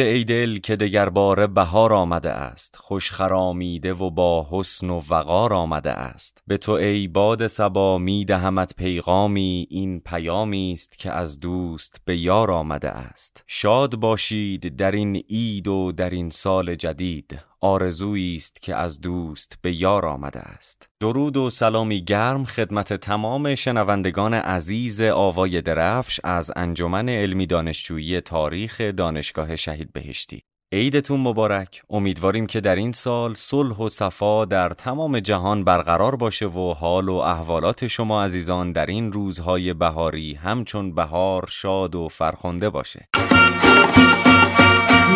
[0.00, 5.90] %8'de که که دگرباره بهار آمده است خوش خرامیده و با حسن و وقار آمده
[5.90, 6.42] است.
[6.46, 12.16] به تو ای باد سبا می دهمت پیغامی این پیامی است که از دوست به
[12.18, 13.44] یار آمده است.
[13.46, 19.58] شاد باشید در این عید و در این سال جدید آرزویی است که از دوست
[19.62, 20.88] به یار آمده است.
[21.00, 28.80] درود و سلامی گرم خدمت تمام شنوندگان عزیز آوای درفش از انجمن علمی دانشجویی تاریخ
[28.80, 30.42] دانشگاه شهید بهشتی.
[30.72, 31.82] عیدتون مبارک.
[31.90, 37.08] امیدواریم که در این سال صلح و صفا در تمام جهان برقرار باشه و حال
[37.08, 43.08] و احوالات شما عزیزان در این روزهای بهاری همچون بهار شاد و فرخنده باشه.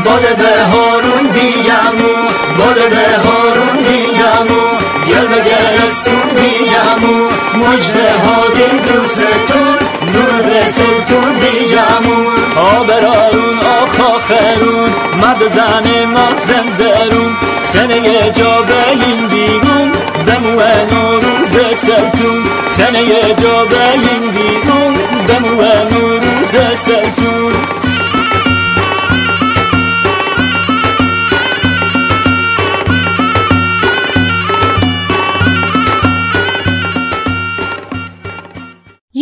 [0.05, 2.15] بال بهارون دیگمو
[2.59, 4.65] بال بهارون دیگمو
[5.09, 12.19] گل به گلستون دیگمو مجده ها دین دوستون روز سلطون دیگمو
[12.57, 17.37] آبرارون آخ آخرون مرد زن مغزن درون
[17.73, 19.93] خنه جا بلین بیرون.
[20.27, 22.45] دمو نوروز سلطون
[22.77, 24.95] خنه جا بلین بیرون.
[25.29, 27.84] دمو نوروز سلطون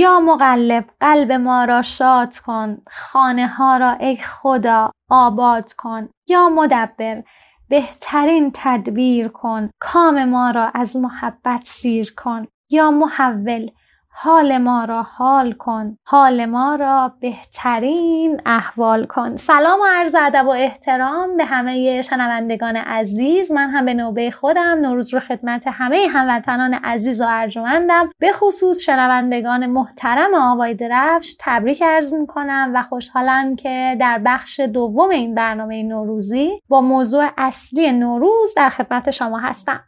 [0.02, 6.08] یا مقلب قلب ما را شاد کن خانه ها را ای خدا آباد کن.
[6.28, 7.22] یا مدبر
[7.68, 9.70] بهترین تدبیر کن.
[9.80, 12.46] کام ما را از محبت سیر کن.
[12.70, 13.70] یا محول
[14.14, 19.36] حال ما را حال کن حال ما را بهترین احوال کن.
[19.36, 23.52] سلام و عرض ادب و احترام به همه شنوندگان عزیز.
[23.52, 24.78] من هم به نوبه خودم.
[24.82, 28.10] نوروز رو خدمت همه هموطنان عزیز و ارجمندم.
[28.18, 35.10] به خصوص شنوندگان محترم آوای درفش تبریک عرض می‌کنم و خوشحالم که در بخش دوم
[35.10, 39.80] این برنامه نوروزی با موضوع اصلی نوروز در خدمت شما هستم.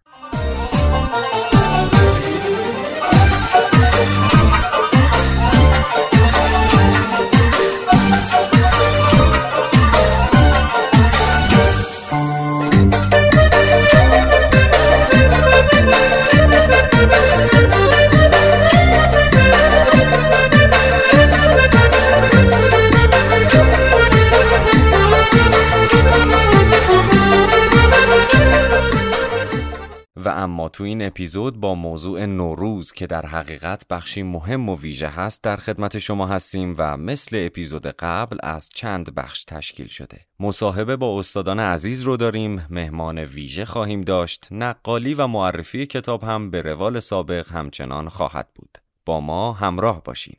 [31.15, 36.27] اپیزود با موضوع نوروز که در حقیقت بخشی مهم و ویژه هست در خدمت شما
[36.27, 40.21] هستیم و مثل اپیزود قبل از چند بخش تشکیل شده.
[40.41, 46.51] مصاحبه با استادان عزیز رو داریم مهمان ویژه خواهیم داشت نقالی و معرفی کتاب هم
[46.51, 48.79] به روال سابق همچنان خواهد بود.
[49.05, 50.37] با ما همراه باشیم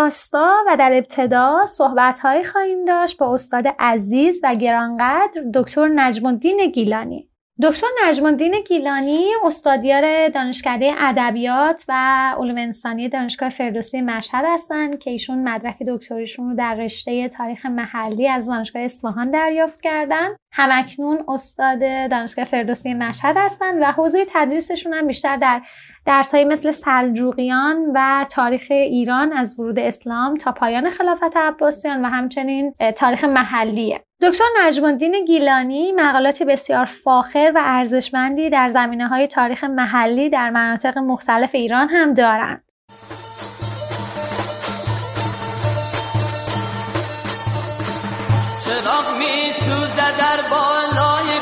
[0.00, 6.70] راستا و در ابتدا صحبتهایی خواهیم داشت با استاد عزیز و گرانقدر دکتر نجم الدین
[6.74, 7.30] گیلانی.
[7.62, 11.94] دکتر نجم الدین گیلانی استادیار دانشکده ادبیات و
[12.38, 18.28] علوم انسانی دانشگاه فردوسی مشهد هستند که ایشون مدرک دکتریشون رو در رشته تاریخ محلی
[18.28, 21.80] از دانشگاه اصفهان دریافت کردند همکنون استاد
[22.10, 25.62] دانشگاه فردوسی مشهد هستند و حوزه تدریسشون هم بیشتر در
[26.10, 32.74] درس مثل سلجوقیان و تاریخ ایران از ورود اسلام تا پایان خلافت عباسیان و همچنین
[32.96, 34.04] تاریخ محلیه.
[34.22, 40.50] دکتر نجم الدین گیلانی مقالات بسیار فاخر و ارزشمندی در زمینه های تاریخ محلی در
[40.50, 42.64] مناطق مختلف ایران هم دارند.
[48.64, 51.39] چراغ می سوزه در بالای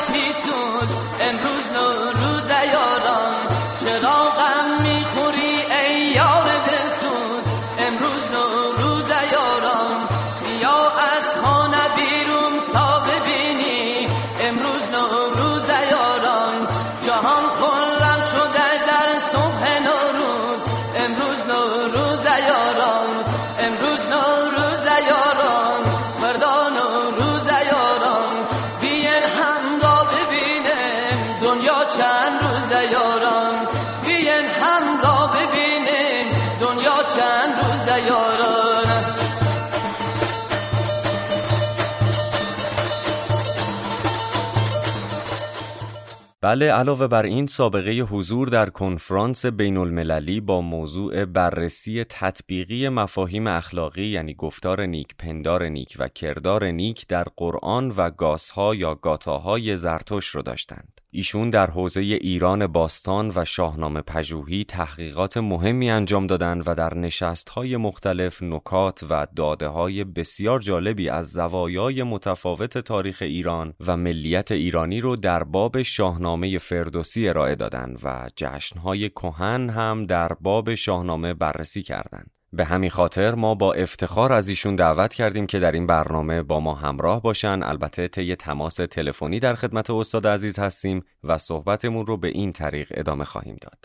[46.49, 53.47] بله علاوه بر این سابقه حضور در کنفرانس بین المللی با موضوع بررسی تطبیقی مفاهیم
[53.47, 59.75] اخلاقی یعنی گفتار نیک، پندار نیک و کردار نیک در قرآن و گاسها یا گاتاهای
[59.75, 60.98] زرتوش رو داشتند.
[61.11, 67.77] ایشون در حوزه ایران باستان و شاهنامه پژوهی تحقیقات مهمی انجام دادند و در نشستهای
[67.77, 75.01] مختلف نکات و داده های بسیار جالبی از زوایای متفاوت تاریخ ایران و ملیت ایرانی
[75.01, 81.83] رو در باب شاهنامه فردوسی ارائه دادند و جشنهای کهن هم در باب شاهنامه بررسی
[81.83, 82.38] کردند.
[82.53, 86.59] به همین خاطر ما با افتخار از ایشون دعوت کردیم که در این برنامه با
[86.59, 87.63] ما همراه باشن.
[87.63, 92.87] البته طی تماس تلفنی در خدمت استاد عزیز هستیم و صحبتمون رو به این طریق
[92.91, 93.77] ادامه خواهیم داد.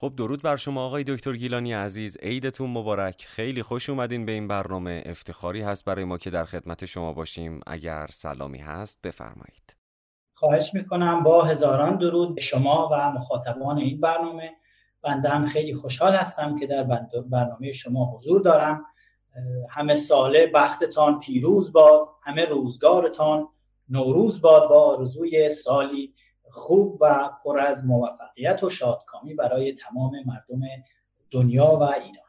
[0.00, 2.16] خب درود بر شما آقای دکتر گیلانی عزیز.
[2.22, 3.26] عیدتون مبارک.
[3.28, 5.02] خیلی خوش اومدین به این برنامه.
[5.06, 7.60] افتخاری هست برای ما که در خدمت شما باشیم.
[7.66, 9.76] اگر سلامی هست بفرمایید.
[10.34, 11.22] خواهش می‌کنم.
[11.22, 14.50] با هزاران درود به شما و مخاطبان این برنامه.
[15.02, 16.82] بنده هم خیلی خوشحال هستم که در
[17.30, 18.84] برنامه شما حضور دارم.
[19.70, 23.48] همه ساله بختتان پیروز باد همه روزگارتان
[23.88, 26.14] نوروز باد با آرزوی سالی
[26.50, 30.60] خوب و پر از موفقیت و شادکامی برای تمام مردم
[31.30, 32.21] دنیا و ایران.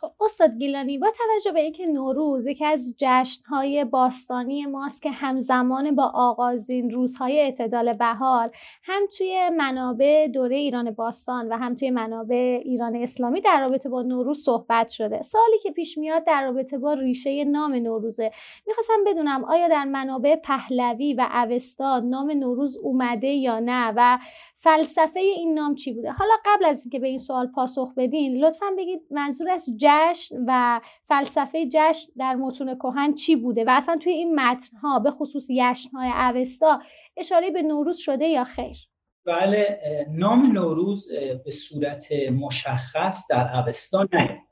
[0.00, 5.94] خب استاد گیلانی با توجه به اینکه نوروز یکی از جشنهای باستانی ماست که همزمان
[5.94, 8.50] با آغازین روزهای اعتدال بهار
[8.82, 14.02] هم توی منابع دوره ایران باستان و هم توی منابع ایران اسلامی در رابطه با
[14.02, 15.22] نوروز صحبت شده.
[15.22, 18.30] سالی که پیش میاد در رابطه با ریشه نام نوروزه.
[18.66, 24.18] می‌خواستم بدونم آیا در منابع پهلوی و اوستا نام نوروز اومده یا نه و
[24.56, 28.66] فلسفه این نام چی بوده؟ حالا قبل از اینکه به این سوال پاسخ بدین لطفا
[28.78, 34.12] بگید منظور از جشن و فلسفه جشن در متون کهن چی بوده و اصلا توی
[34.12, 35.48] این متنها به خصوص
[35.94, 36.80] های اوستا
[37.16, 38.76] اشاره به نوروز شده یا خیر؟
[39.24, 39.80] بله
[40.10, 41.08] نام نوروز
[41.44, 44.46] به صورت مشخص در اوستا نیست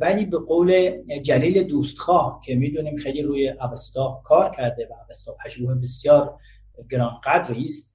[0.00, 5.74] ولی به قول جلیل دوستخواه که می‌دونیم خیلی روی اوستا کار کرده و اوستا پژوه
[5.74, 6.38] بسیار
[6.90, 7.94] گرانقدری است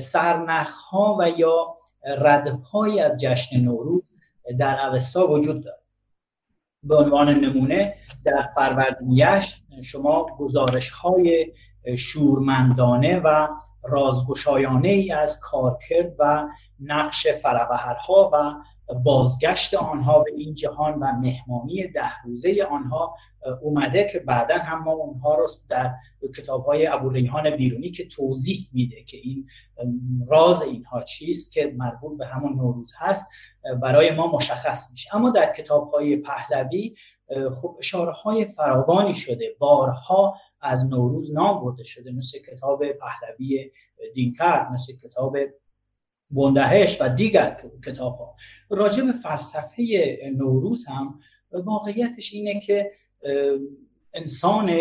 [0.00, 4.12] سرنخ ها و یا ردپایی از جشن نوروز
[4.58, 5.81] در اوستا وجود دارد.
[6.84, 9.40] به عنوان نمونه در فروردین
[9.82, 11.52] شما گزارش های
[11.96, 13.48] شورمندانه و
[13.82, 16.48] رازگشایانه ای از کارکرد و
[16.80, 18.54] نقش فروهرها و
[19.04, 23.16] بازگشت آنها به این جهان و مهمانی ده روزه آنها
[23.62, 25.94] اومده که بعدا هم ما اونها رو در
[26.36, 29.46] کتاب های ابوریحان بیرونی که توضیح میده که این
[30.28, 33.30] راز اینها چیست که مربوط به همون نوروز هست
[33.82, 35.16] برای ما مشخص میشه.
[35.16, 36.94] اما در کتاب های پهلوی
[37.62, 39.56] خب اشاره های فراوانی شده.
[39.58, 42.12] بارها از نوروز نام برده شده.
[42.12, 43.70] مثل کتاب پهلوی
[44.14, 45.36] دینکرد مثل کتاب
[46.32, 48.36] بندهش و دیگر کتاب ها
[48.70, 51.20] راجع به فلسفه نوروز هم
[51.52, 52.92] واقعیتش اینه که
[54.14, 54.78] انسان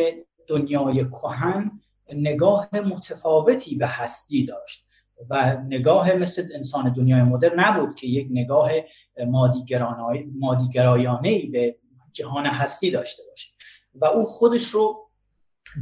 [0.48, 1.72] دنیای کهن
[2.14, 4.88] نگاه متفاوتی به هستی داشت
[5.30, 8.72] و نگاه مثل انسان دنیای مدرن نبود که یک نگاه
[10.40, 11.76] مادیگرایانه به
[12.14, 13.54] جهان هستی داشته باشه.
[13.96, 15.10] و او خودش رو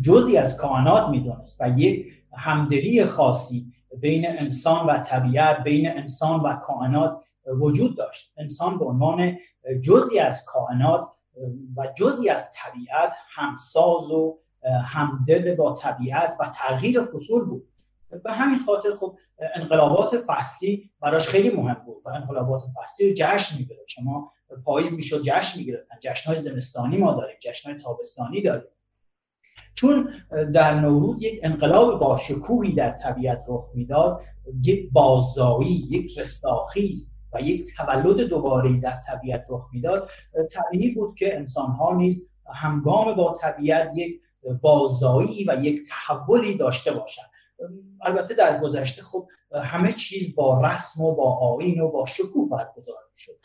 [0.02, 6.56] جزی از کائنات می‌دونست و یک همدلی خاصی بین انسان و طبیعت بین انسان و
[6.56, 8.34] کائنات وجود داشت.
[8.38, 9.38] انسان به عنوان
[9.84, 11.08] جزی از کائنات
[11.78, 14.40] و جزی از طبیعت همساز و
[14.86, 17.70] همدل با طبیعت و تغییر فصول بود.
[18.24, 19.18] به همین خاطر خب
[19.56, 22.02] انقلابات فصلی براش خیلی مهم بود.
[22.06, 23.88] و انقلابات فصلی جشن می‌گرفت.
[23.88, 24.32] شما
[24.66, 25.96] پاییز می‌شد جشن می‌گرفتن.
[26.02, 28.70] جشن های زمستانی ما داریم جشن های تابستانی داریم.
[29.76, 30.10] چون
[30.54, 34.22] در نوروز یک انقلاب با شکوهی در طبیعت رخ می‌داد
[34.64, 40.10] یک بازایی یک رستاخیز و یک تولد دوباره در طبیعت رخ می‌داد
[40.52, 42.22] طبیعی بود که انسان ها نیز
[42.54, 44.22] همگام با طبیعت یک
[44.62, 47.30] بازایی و یک تحولی داشته باشند.
[48.02, 49.28] البته در گذشته خب
[49.64, 53.38] همه چیز با رسم و با آین و با شکوه برگزار شد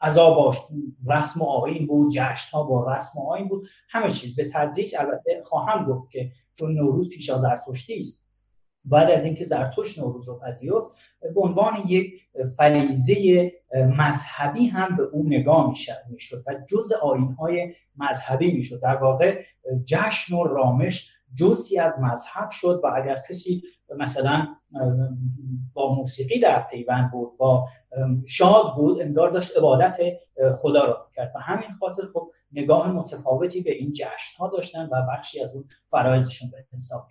[0.00, 0.54] با
[1.06, 3.66] رسم آین بود جشن ها با رسم آین بود.
[3.88, 4.94] همه چیز به تدریج.
[4.98, 8.26] البته خواهم گفت که چون نوروز پیش از زرتشتی است.
[8.84, 10.88] بعد از اینکه زرتشت نوروز رو پذیرفت
[11.34, 12.12] به عنوان یک
[12.56, 15.68] فریزه مذهبی هم به اون نگاه
[16.10, 16.92] می‌شد و جز
[17.38, 18.80] های مذهبی می‌شد.
[18.82, 19.44] در واقع
[19.84, 23.62] جشن و رامش جزی از مذهب شد و اگر کسی
[23.98, 24.46] مثلا
[25.72, 27.68] با موسیقی در پیوند بود با
[28.26, 29.98] شاد بود انگار داشت عبادت
[30.54, 35.06] خدا را کرد و همین خاطر خب نگاه متفاوتی به این جشن ها داشتن و
[35.10, 37.08] بخشی از اون فرایزشون به حساب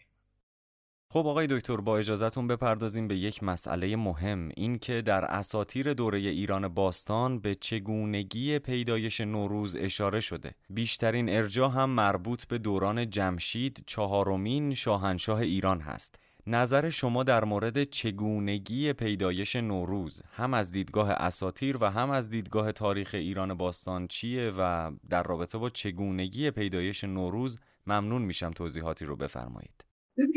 [1.16, 6.18] خب آقای دکتر با اجازهتون بپردازیم به یک مسئله مهم این که در اساتیر دوره
[6.20, 10.56] ایران باستان به چگونگی پیدایش نوروز اشاره شده.
[10.70, 16.20] بیشترین ارجا هم مربوط به دوران جمشید چهارمین شاهنشاه ایران هست.
[16.48, 22.72] نظر شما در مورد چگونگی پیدایش نوروز هم از دیدگاه اساتیر و هم از دیدگاه
[22.72, 29.16] تاریخ ایران باستان چیه و در رابطه با چگونگی پیدایش نوروز ممنون میشم توضیحاتی رو
[29.16, 29.85] بفرمایید.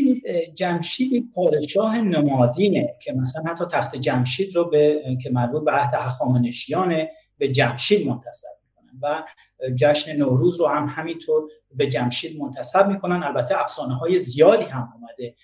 [0.09, 5.95] ببینید جمشید پادشاه نمادینه که مثلا حتی تخت جمشید رو به که مربوط به عهد
[5.95, 9.25] هخامنشیانه به جمشید منتصب می‌کنن و
[9.75, 11.43] جشن نوروز رو هم همینطور
[11.75, 13.23] به جمشید منتصب می‌کنن.
[13.23, 15.35] البته افسانه های زیادی هم اومده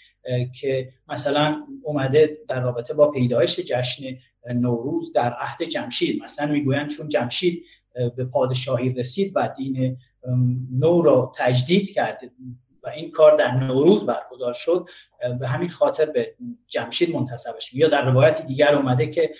[0.61, 4.05] که مثلا اومده در رابطه با پیدایش جشن
[4.55, 6.23] نوروز در عهد جمشید.
[6.23, 7.65] مثلا می‌گویند چون جمشید
[8.17, 9.97] به پادشاهی رسید و دین
[10.73, 12.21] نو را تجدید کرد
[12.85, 14.89] و این کار در نوروز برگزار شد
[15.41, 16.35] به همین خاطر به
[16.69, 19.35] جمشید منتصبش یا در روایت دیگر اومده که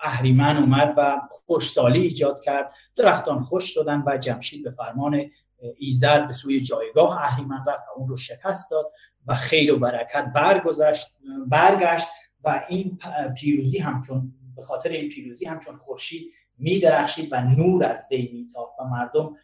[0.00, 2.72] اهریمن اومد و خوشسالی ایجاد کرد.
[2.96, 5.30] درختان خوش شدن و جمشید به فرمان
[5.78, 8.92] ایزد به سوی جایگاه اهریمن رفت و اون رو شکست داد
[9.26, 11.08] و خیر و برکت برگذشت
[11.46, 12.08] برگشت
[12.44, 12.98] و این
[13.36, 18.80] پیروزی همچون به خاطر این پیروزی همچون خورشید می درخشید و نور از بین میتافت
[18.80, 19.36] و مردم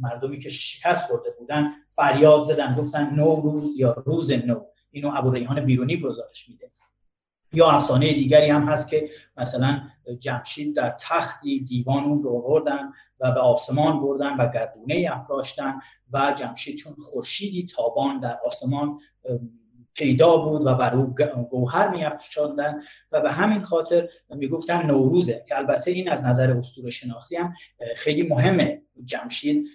[0.00, 4.60] مردمی که شکست خورده بودن فریاد زدن گفتن نو روز یا روز نو.
[4.90, 6.70] اینو ابو ریحان بیرونی گزارش میده.
[7.52, 9.80] یا افسانه دیگری هم هست که مثلا
[10.18, 15.80] جمشید در تختی دیوان رو بردن و به آسمان بردن و گردونه افراشتن
[16.12, 18.98] و جمشید چون خورشیدی تابان در آسمان
[20.00, 21.14] پیدا بود و بر او
[21.50, 22.80] گوهر میافشاندن
[23.12, 27.54] و به همین خاطر می‌گفتن نوروزه که البته این از نظر اسطوره شناختی هم
[27.96, 28.82] خیلی مهمه.
[29.04, 29.66] جمشید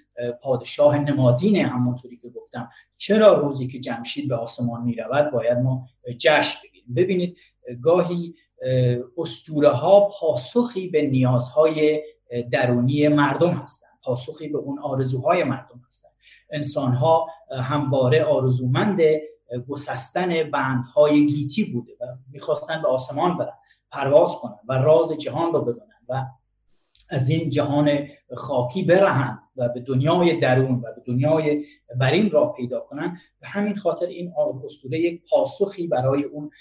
[0.42, 2.70] پادشاه نمادینه همونطوری که گفتم.
[2.98, 7.38] چرا روزی که جمشید به آسمان می‌رود باید ما جشن بگیریم؟ ببینید
[7.82, 8.36] گاهی
[9.18, 12.04] اسطوره ها پاسخی به نیازهای
[12.52, 14.00] درونی مردم هستند.
[14.04, 16.12] پاسخی به اون آرزوهای مردم هستند.
[16.50, 19.02] انسان ها همواره آرزومند
[19.70, 23.54] گسستن بندهای گیتی بوده و می‌خواستن به آسمان برن
[23.92, 26.26] پرواز کنن و راز جهان رو بدونن و
[27.10, 31.66] از این جهان خاکی برهن و به دنیای درون و به دنیای
[32.00, 33.18] برین را پیدا کنن.
[33.42, 34.34] به همین خاطر این
[34.66, 36.52] اسطوره یک پاسخی برای اون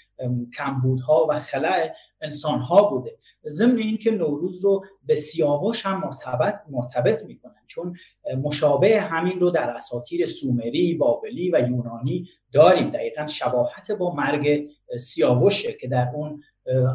[0.57, 3.17] کمبودها و خلع انسانها بوده.
[3.47, 7.95] ضمن اینکه نوروز رو به سیاوش هم مرتبط مرتبط می‌کنن چون
[8.43, 12.89] مشابه همین رو در اساطیر سومری بابلی و یونانی داریم.
[12.89, 16.43] دقیقا شباهت با مرگ سیاوشه که در اون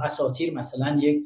[0.05, 1.23] اساطیر مثلا یک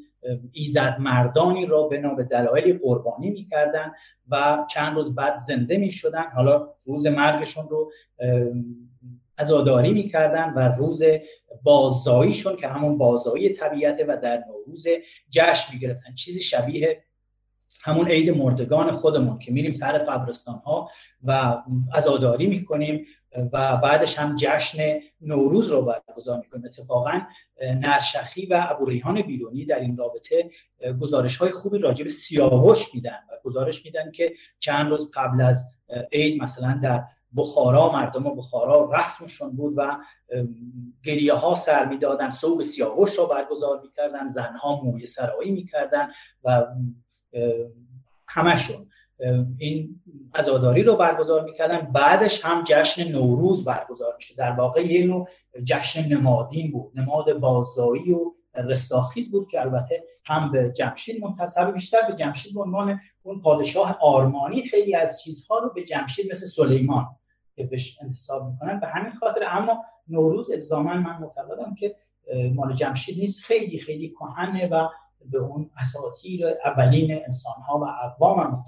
[0.53, 3.93] ایزد مردانی را به نام دلایلی قربانی می‌کردن
[4.29, 6.25] و چند روز بعد زنده می‌شدن.
[6.35, 7.91] حالا روز مرگشون رو
[9.39, 11.03] ازاداری می‌کردن و روز
[11.63, 14.87] بازاییشون که همون بازایی طبیعته و در نوروز
[15.31, 16.15] جشن می‌گرفتن.
[16.15, 17.05] چیزی شبیه
[17.85, 20.91] همون عید مردگان خودمون که میریم سر قبرستان ها
[21.25, 21.63] و
[21.93, 23.07] ازاداری می‌کنیم
[23.53, 26.65] و بعدش هم جشن نوروز رو برگزار می‌کنیم.
[26.65, 27.21] اتفاقا
[27.63, 30.51] نرشخی و ابوریحان بیرونی در این رابطه
[31.01, 35.65] گزارش های خوبی راجع به سیاوش میدن و گزارش میدن که چند روز قبل از
[36.13, 37.05] عید مثلا در
[37.37, 39.99] بخارا مردم بخارا رسمشون بود و
[41.03, 42.31] گریه ها سر می‌دادن.
[42.31, 44.27] صوب سیاوش را برگزار می‌کردن.
[44.27, 46.09] زنها موی سرایی می‌کردن
[46.45, 46.67] و
[48.29, 48.87] همشون.
[49.59, 50.01] این
[50.35, 55.29] عزاداری رو برگزار می‌کردن بعدش هم جشن نوروز برگزار میشه در واقع یه نوع
[55.65, 62.03] جشن نمادین بود نماد بازایی و رستاخیز بود که البته هم به جمشید منتصب بیشتر
[62.11, 67.07] به جمشید به عنوان اون پادشاه آرمانی خیلی از چیزها رو به جمشید مثل سلیمان
[67.57, 68.81] که بهش انتصاب می‌کنن.
[68.81, 71.97] به همین خاطر اما نوروز الزاما من معتقدم که
[72.55, 73.45] مال جمشید نیست.
[73.45, 74.89] خیلی خیلی کهنه و
[75.33, 78.65] به اون اساطیر اولین انسان ها و اقوام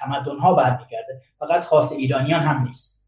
[0.00, 1.20] تمدن ها برمیگرده.
[1.38, 3.00] فقط خاص ایرانیان هم نیست.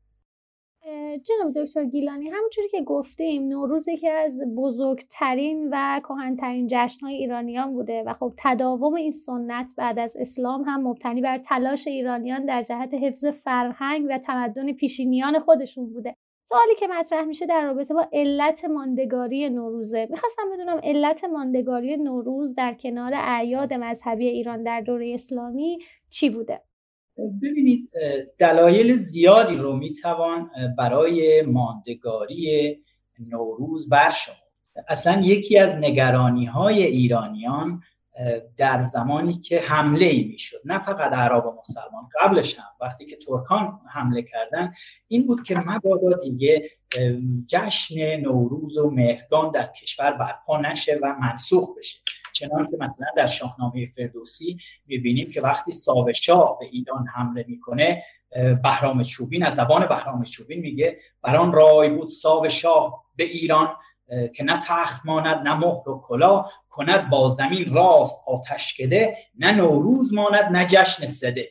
[1.24, 8.02] جناب دکتر گیلانی همونجوری که گفتیم نوروز یکی از بزرگترین و کهنترین جشنهای ایرانیان بوده
[8.06, 12.94] و خب تداوم این سنت بعد از اسلام هم مبتنی بر تلاش ایرانیان در جهت
[12.94, 16.16] حفظ فرهنگ و تمدن پیشینیان خودشون بوده.
[16.52, 20.08] سوالی که مطرح میشه در رابطه با علت ماندگاری نوروزه.
[20.10, 25.78] می‌خواستم بدونم علت ماندگاری نوروز در کنار اعیاد مذهبی ایران در دوره اسلامی
[26.10, 26.60] چی بوده؟
[27.42, 27.90] ببینید
[28.38, 32.76] دلایل زیادی رو می‌توان برای ماندگاری
[33.18, 34.38] نوروز برشمرد.
[34.88, 37.80] اصلا یکی از نگرانی های ایرانیان
[38.56, 43.16] در زمانی که حمله ای می‌شد نه فقط عرب و مسلمان قبلش هم وقتی که
[43.16, 44.72] ترکان حمله کردن
[45.08, 46.70] این بود که مبادا دیگه
[47.46, 51.98] جشن نوروز و مهرگان در کشور برپا نشه و منسوخ بشه.
[52.32, 58.02] چنان که مثلا در شاهنامه فردوسی می‌بینیم که وقتی ساوشا به ایران حمله می‌کنه
[58.62, 63.68] بهرام چوبین از زبان بهرام چوبین میگه بران رای بود ساوشاه به ایران
[64.34, 69.52] که نه تخت ماند نه مهر و کلا کند با زمین راست آتش کده نه
[69.52, 71.48] نوروز ماند نه جشن سده.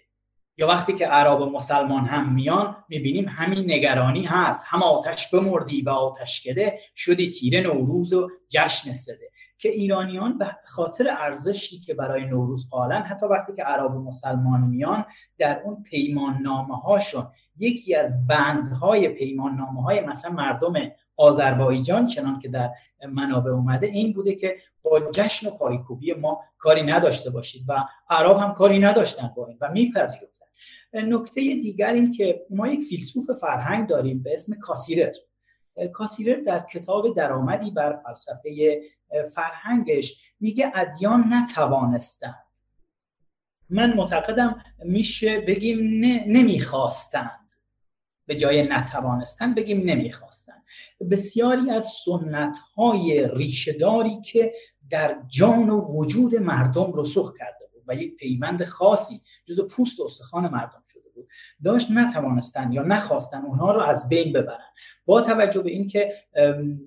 [0.57, 4.63] یا وقتی که عرب و مسلمان هم میان می‌بینیم همین نگرانی هست.
[4.67, 9.31] هم آتش بمردی به آتش کده شدی تیره نوروز و جشن سده.
[9.61, 14.61] که ایرانیان به خاطر ارزشی که برای نوروز قائلن حتی وقتی که عرب و مسلمان
[14.61, 15.05] میان
[15.37, 17.27] در اون پیمان نامه هاشون
[17.57, 20.73] یکی از بندهای پیمان نامه های مثلا مردم
[21.17, 22.69] آذربایجان چنان که در
[23.09, 28.37] منابع اومده این بوده که با جشن و پایکوبی ما کاری نداشته باشید و عرب
[28.37, 30.31] هم کاری نداشتن با این و میپذیرفتن.
[30.93, 35.13] نکته دیگر این که ما یک فیلسوف فرهنگ داریم به اسم کاسیرر.
[35.93, 38.81] کاسیرر در کتاب درآمدی بر فلسفه
[39.35, 42.45] فرهنگش میگه ادیان نتوانستند.
[43.69, 45.79] من معتقدم میشه بگیم
[46.27, 47.40] نمی‌خواستند.
[48.31, 50.63] به جای نتوانستن بگیم نمی‌خواستن.
[51.11, 54.53] بسیاری از سنت های ریشهداری که
[54.89, 60.03] در جان و وجود مردم رسوخ کرده بود و یک پیوند خاصی جز پوست و
[60.03, 61.27] استخوان مردم شده بود
[61.63, 64.69] داشت نتوانستن یا نخواستن اونها رو از بین ببرن.
[65.05, 66.13] با توجه به اینکه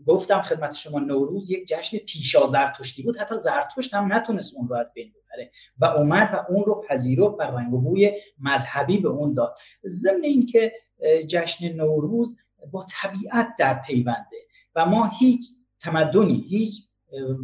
[0.07, 4.76] گفتم خدمت شما نوروز یک جشن پیشا زرتشتی بود حتی زرتشت هم نتونست اون رو
[4.76, 9.09] از بین ببره و اومد و اون رو پذیرفت و رنگ و بوی مذهبی به
[9.09, 9.57] اون داد.
[9.87, 10.72] ضمن اینکه
[11.26, 12.36] جشن نوروز
[12.70, 14.36] با طبیعت در پیونده.
[14.74, 15.46] و ما هیچ
[15.80, 16.88] تمدنی هیچ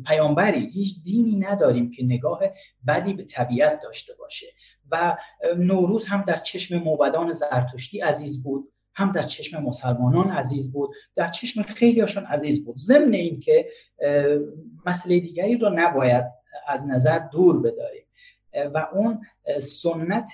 [0.06, 2.40] پیامبری هیچ دینی نداریم که نگاه
[2.86, 4.46] بدی به طبیعت داشته باشه.
[4.90, 5.16] و
[5.56, 11.30] نوروز هم در چشم موبدان زرتشتی عزیز بود هم در چشم مسلمانان عزیز بود در
[11.30, 12.76] چشم خیلی هاشون عزیز بود.
[12.76, 13.68] ضمن اینکه
[14.86, 16.24] مسئله دیگری رو نباید
[16.66, 18.04] از نظر دور بداریم.
[18.74, 19.20] و اون
[19.62, 20.32] سنت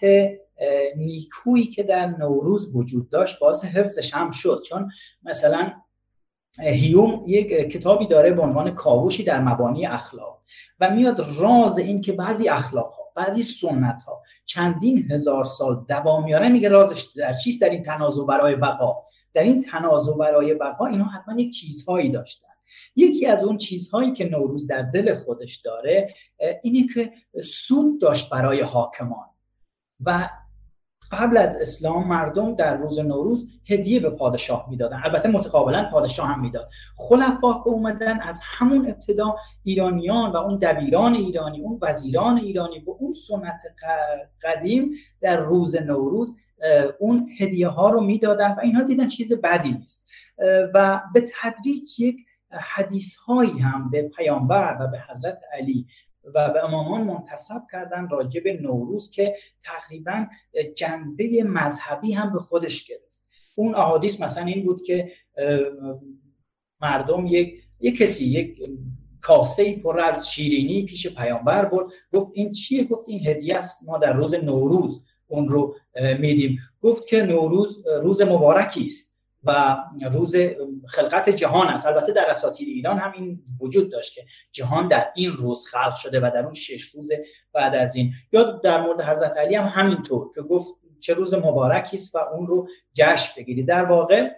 [0.96, 4.62] نیکویی که در نوروز وجود داشت باعث حفظش هم شد.
[4.68, 4.90] چون
[5.22, 5.72] مثلا
[6.60, 10.42] هیوم یک کتابی داره به عنوان کاوشی در مبانی اخلاق
[10.80, 16.24] و میاد راز این که بعضی اخلاق ها بعضی سنت ها چندین هزار سال دوام
[16.24, 19.04] میاره میگه رازش در چیست؟ در این تنازع برای بقا.
[19.34, 22.48] در این تنازع برای بقا اینا حتما یک چیزهایی داشتن.
[22.96, 26.14] یکی از اون چیزهایی که نوروز در دل خودش داره
[26.62, 27.12] اینه که
[27.44, 29.26] سود داشت برای حاکمان
[30.00, 30.28] و
[31.12, 35.00] قبل از اسلام مردم در روز نوروز هدیه به پادشاه می‌دادن.
[35.04, 36.70] البته متقابلا پادشاه هم می‌داد.
[36.96, 42.92] خلفا که اومدن از همون ابتدا ایرانیان و اون دبیران ایرانی اون وزیران ایرانی با
[42.92, 43.60] اون سنت
[44.42, 44.90] قدیم
[45.20, 46.34] در روز نوروز
[46.98, 50.08] اون هدیه ها رو می‌دادن و اینها دیدن چیز بدی نیست.
[50.74, 52.16] و به تدریج یک
[52.52, 55.86] حدیث هایی هم به پیامبر و به حضرت علی
[56.34, 60.26] و به امامان منتصب کردن راجع به نوروز که تقریبا
[60.76, 63.22] جنبه مذهبی هم به خودش گرفت.
[63.54, 65.12] اون احادیث مثلا این بود که
[66.80, 68.58] مردم یک یک کسی یک
[69.20, 71.86] کاسه پر از شیرینی پیش پیامبر برد.
[72.12, 75.76] گفت این چیه؟ گفت این هدیه است ما در روز نوروز اون رو
[76.18, 76.58] میدیم.
[76.82, 79.15] گفت که نوروز روز مبارکی است.
[79.46, 79.76] و
[80.10, 80.36] روز
[80.88, 81.86] خلقت جهان است.
[81.86, 86.20] البته در اساطیر ایران هم این وجود داشت که جهان در این روز خلق شده
[86.20, 87.12] و در اون شش روز
[87.52, 88.12] بعد از این.
[88.32, 90.68] یا در مورد حضرت علی هم همینطور که گفت
[91.00, 94.30] چه روز مبارکی است و اون رو جشن بگیری در واقع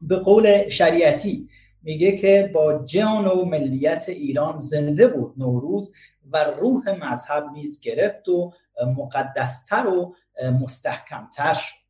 [0.00, 1.48] به قول شریعتی
[1.82, 5.92] میگه که با جان و ملیت ایران زنده بود نوروز
[6.32, 8.52] و روح مذهب نیز گرفت و
[8.96, 10.14] مقدستر و
[10.60, 11.83] مستحکمتر شد.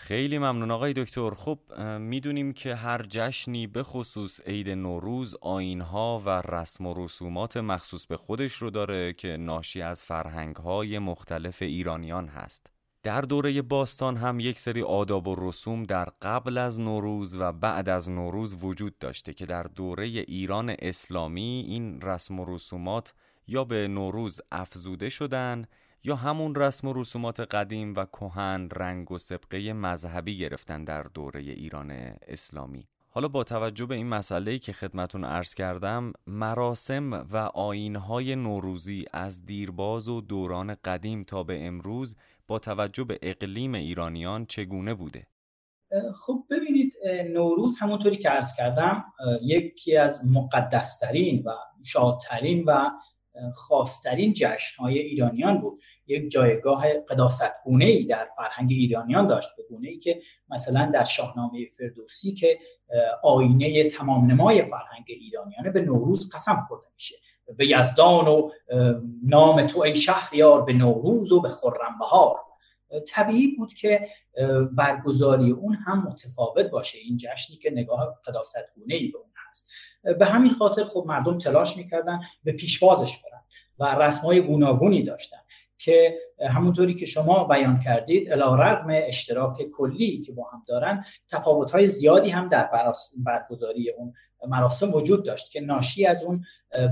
[0.00, 0.70] خیلی ممنون.
[0.70, 1.58] آقای دکتر خب
[2.00, 8.16] می‌دونیم که هر جشنی به خصوص عید نوروز آینها و رسم و رسومات مخصوص به
[8.16, 12.66] خودش رو داره که ناشی از فرهنگهای مختلف ایرانیان هست.
[13.02, 17.88] در دوره باستان هم یک سری آداب و رسوم در قبل از نوروز و بعد
[17.88, 23.14] از نوروز وجود داشته که در دوره ایران اسلامی این رسم و رسومات
[23.46, 25.66] یا به نوروز افزوده شدن
[26.04, 31.40] یا همون رسم و رسومات قدیم و کهن رنگ و سبقه مذهبی گرفتن در دوره
[31.40, 31.90] ایران
[32.28, 39.04] اسلامی حالا با توجه به این مسئله که خدمتون عرض کردم مراسم و آینهای نوروزی
[39.12, 45.26] از دیرباز و دوران قدیم تا به امروز با توجه به اقلیم ایرانیان چگونه بوده؟
[46.26, 46.92] خب ببینید
[47.32, 49.04] نوروز همونطوری که عرض کردم
[49.42, 51.50] یکی از مقدسترین و
[51.84, 52.90] شادترین و
[53.54, 54.34] خاصترین
[54.78, 55.80] های ایرانیان بود.
[56.06, 61.66] یک جایگاه قداست ای در فرهنگ ایرانیان داشت به گونه ای که مثلا در شاهنامه
[61.78, 62.58] فردوسی که
[63.22, 67.14] آینه تمام نمای فرهنگ ایرانیانه به نوروز قسم خورده میشه.
[67.56, 68.50] به یزدان و
[69.22, 72.36] نام تو ای شهریار به نوروز و به خرم بهار
[73.08, 74.08] طبیعی بود که
[74.72, 76.98] برگزاری اون هم متفاوت باشه.
[76.98, 79.70] این جشنی که نگاه قداست ای به اون هست.
[80.18, 83.42] به همین خاطر خب مردم تلاش می‌کردن به پیشوازش برن
[83.78, 85.36] و رسمای گوناگونی داشتن
[85.78, 86.18] که
[86.50, 92.48] همونطوری که شما بیان کردید رغم اشتراک کلی که با هم دارن تفاوت‌های زیادی هم
[92.48, 92.70] در
[93.16, 94.14] برگزاری اون
[94.48, 96.44] مراسم وجود داشت که ناشی از اون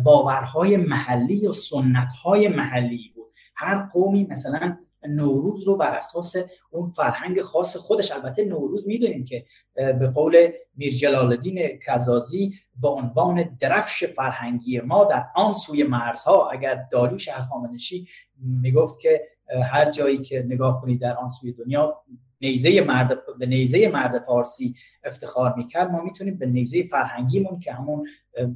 [0.04, 3.32] باورهای محلی و سنت‌های محلی بود.
[3.54, 6.36] هر قومی مثلا نوروز رو بر اساس
[6.70, 8.12] اون فرهنگ خاص خودش.
[8.12, 15.04] البته نوروز می‌دونیم که به قول میر جلال الدین کزازی با عنوان درفش فرهنگی ما
[15.04, 19.28] در آن سوی مرزها اگر داریوش هخامنشی می‌گفت که
[19.62, 22.02] هر جایی که نگاه کنید در آن سوی دنیا
[22.40, 28.08] نیزه مرد به نیزه مرد پارسی افتخار می‌کرد ما می‌تونیم به نیزه فرهنگیمون که همون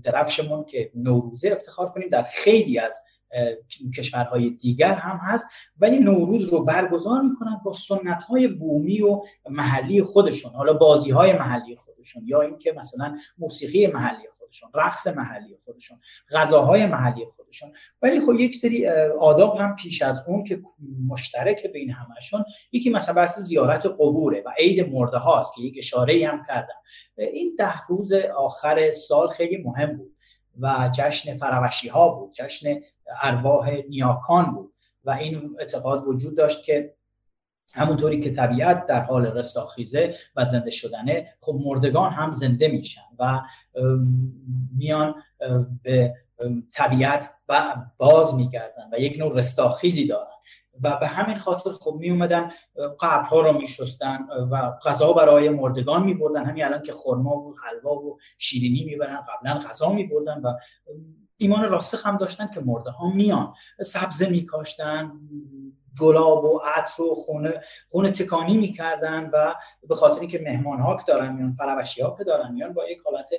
[0.05, 3.03] درفشمون که نوروزه افتخار کنیم در خیلی از
[3.97, 5.47] کشورهای دیگر هم هست.
[5.79, 10.53] ولی نوروز رو برگزار می‌کنن با سنت های بومی و محلی خودشون.
[10.53, 15.99] حالا بازی های محلی خودشون یا اینکه مثلا موسیقی محلی خودشون رقص محلی خودشون
[16.31, 17.73] غذاهای محلی خودشون.
[18.03, 18.89] ولی خب یک سری
[19.21, 20.63] آداب هم پیش از اون که
[21.09, 26.29] مشترک بین همشون یکی مثلا بحث زیارت قبوره و عید مرده هاست که یک اشاره
[26.29, 26.75] هم کردم.
[27.17, 30.17] این ده روز آخر سال خیلی مهم بود
[30.61, 32.81] و جشن فروشی ها بود جشن
[33.23, 34.75] ارواح نیاکان بود.
[35.05, 36.95] و این اعتقاد وجود داشت که
[37.75, 43.41] همونطوری که طبیعت در حال رستاخیزه و زنده شدنه خب مردگان هم زنده میشن و
[44.77, 45.15] میان
[45.83, 46.15] به
[46.73, 47.35] طبیعت
[47.99, 50.31] باز میگردن و یک نوع رستاخیزی دارن.
[50.83, 52.51] و به همین خاطر خب می اومدن
[53.01, 57.95] قبرها رو میشستن و غذا برای مردگان می بردن همین الان که خرما و حلوا
[57.95, 60.55] و شیرینی می‌برن قبلا غذا می بردن و
[61.41, 63.55] ایمان راسخ هم داشتن که مرده ها میان.
[63.83, 65.13] سبزه میکاشتن
[66.01, 69.55] گلاب و عطر و خونه خونه تکانی می‌کردن و
[69.89, 72.99] به خاطر اینکه مهمان ها که دارن میان فروشی ها که دارن میان با یک
[73.05, 73.31] حالت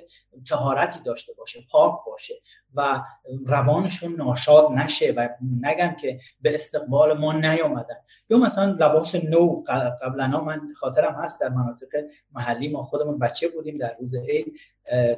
[0.48, 2.34] تهارتی داشته باشه پاک باشه
[2.74, 3.02] و
[3.46, 5.28] روانشون ناشاد نشه و
[5.60, 7.96] نگن که به استقبال ما نیامدن.
[8.30, 9.62] یا مثلا لباس نو
[10.02, 11.88] قبلا من خاطرم هست در مناطق
[12.32, 14.54] محلی ما خودمون بچه بودیم در روز عید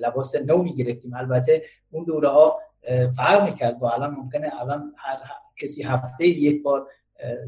[0.00, 1.14] لباس نو می‌گرفتیم.
[1.14, 2.60] البته اون دوره ها
[3.16, 3.82] فرق می‌کرد.
[3.82, 5.16] و الان ممکنه الان هر
[5.56, 6.86] کسی هفته یک بار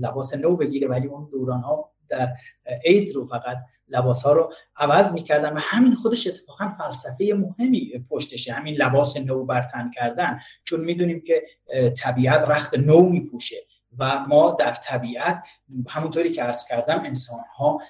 [0.00, 2.28] لباس نو بگیره ولی اون دوران ها در
[2.84, 3.56] عید رو فقط
[3.88, 8.52] لباس ها رو عوض می‌کردن و همین خودش اتفاقا فلسفه مهمی پشتشه.
[8.52, 10.40] همین لباس نو برتن کردن.
[10.64, 11.42] چون می‌دونیم که
[11.96, 13.56] طبیعت رخت نو میپوشه
[13.98, 15.42] و ما در طبیعت
[15.88, 17.80] همونطوری که ارز کردم انسان ها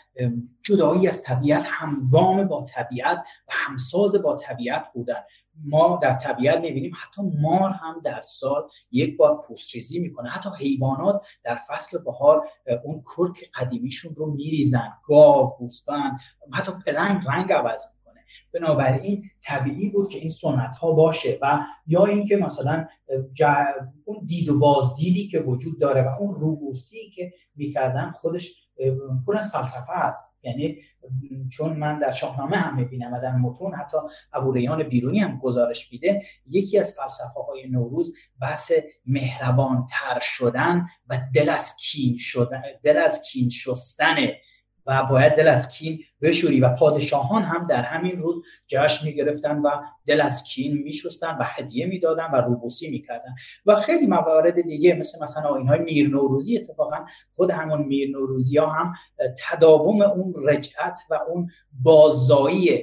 [0.62, 5.22] جدایی از طبیعت همگام با طبیعت و همساز با طبیعت بودن.
[5.64, 10.30] ما در طبیعت می‌بینیم حتی مار هم در سال یک بار پوستریزی می‌کنه.
[10.30, 12.48] حتی حیوانات در فصل بهار
[12.84, 14.92] اون کرک قدیمیشون رو میریزن.
[15.04, 16.20] گاو گوسفند
[16.52, 17.86] حتی پلنگ رنگ عوض
[18.54, 22.86] بنابراین طبیعی بود که این سنت ها باشه و یا اینکه مثلا
[24.04, 28.65] اون دید و بازدیدی که وجود داره و اون روبوسی که می‌کردن خودش
[29.26, 30.36] پر از فلسفه است.
[30.42, 30.78] یعنی
[31.52, 33.96] چون من در شاهنامه هم می‌بینم و در متون حتی
[34.32, 38.72] ابو ریان بیرونی هم گزارش میده یکی از فلسفه های نوروز بحث
[39.06, 44.36] مهربان تر شدن و دل از کین شدن دل از کین شستنه
[44.86, 46.60] و باید دل از کین بشوری.
[46.60, 49.70] و پادشاهان هم در همین روز جشن می‌گرفتن و
[50.06, 53.34] دل از کین میشستن و هدیه می‌دادن و روبوسی می‌کردن.
[53.66, 56.96] و خیلی موارد دیگه مثل مثلا آین های میر نوروزی اتفاقا
[57.36, 58.92] خود همون میر نوروزی ها هم
[59.38, 61.50] تداوم اون رجعت و اون
[61.82, 62.82] بازایی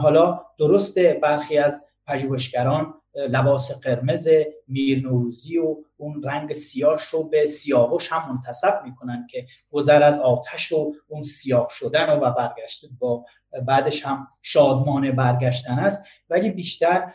[0.00, 4.28] حالا درسته برخی از پژوهشگران لباس قرمز
[4.68, 10.18] میر نوروزی و اون رنگ سیاش رو به سیاوش هم منتصب می‌کنن که گذر از
[10.18, 13.24] آتش و اون سیاه شدن و برگشت با
[13.66, 16.04] بعدش هم شادمان برگشتن است.
[16.30, 17.12] ولی بیشتر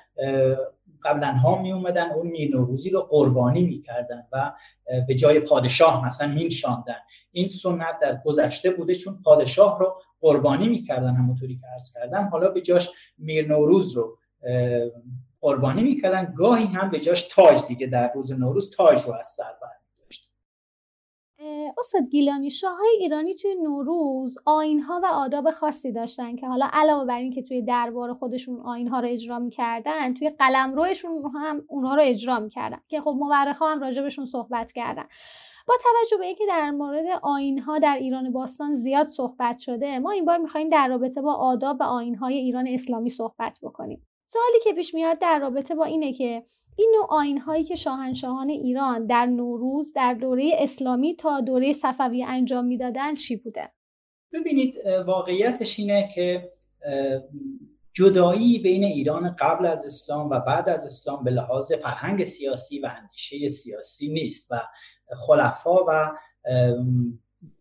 [1.03, 4.53] قبلا ها می اومدن اون میر نوروزی رو قربانی می‌کردن و
[5.07, 6.97] به جای پادشاه مثلا مینشاندن.
[7.31, 12.29] این سنت در گذشته بوده چون پادشاه رو قربانی می‌کردن همونطوری که عرض کردم.
[12.31, 14.17] حالا به جاش میر نوروز رو
[15.41, 16.33] قربانی می‌کردن.
[16.37, 19.53] گاهی هم به جاش تاج دیگه در روز نوروز تاج رو از سر
[21.77, 27.17] استاد گیلانی های ایرانی توی نوروز آینها و آداب خاصی داشتن که حالا علاوه بر
[27.17, 32.79] اینکه توی دربار خودشون آینها رو اجرا می‌کردن توی قلمروشون هم اونها رو اجرا می‌کردن
[32.87, 35.05] که خب مورخا هم راجبشون صحبت کردن.
[35.67, 40.25] با توجه به اینکه در مورد آینها در ایران باستان زیاد صحبت شده ما این
[40.25, 44.07] بار می‌خوایم در رابطه با آداب و آینهای ایران اسلامی صحبت بکنیم.
[44.31, 46.43] سوالی که پیش میاد در رابطه با اینه که
[46.75, 52.23] این نوع آین هایی که شاهنشاهان ایران در نوروز در دوره اسلامی تا دوره صفوی
[52.23, 53.71] انجام می‌دادن چی بوده؟
[54.33, 54.75] ببینید
[55.07, 56.51] واقعیتش اینه که
[57.93, 62.91] جدایی بین ایران قبل از اسلام و بعد از اسلام به لحاظ فرهنگ سیاسی و
[63.01, 64.61] اندیشه سیاسی نیست و
[65.27, 66.11] خلفا و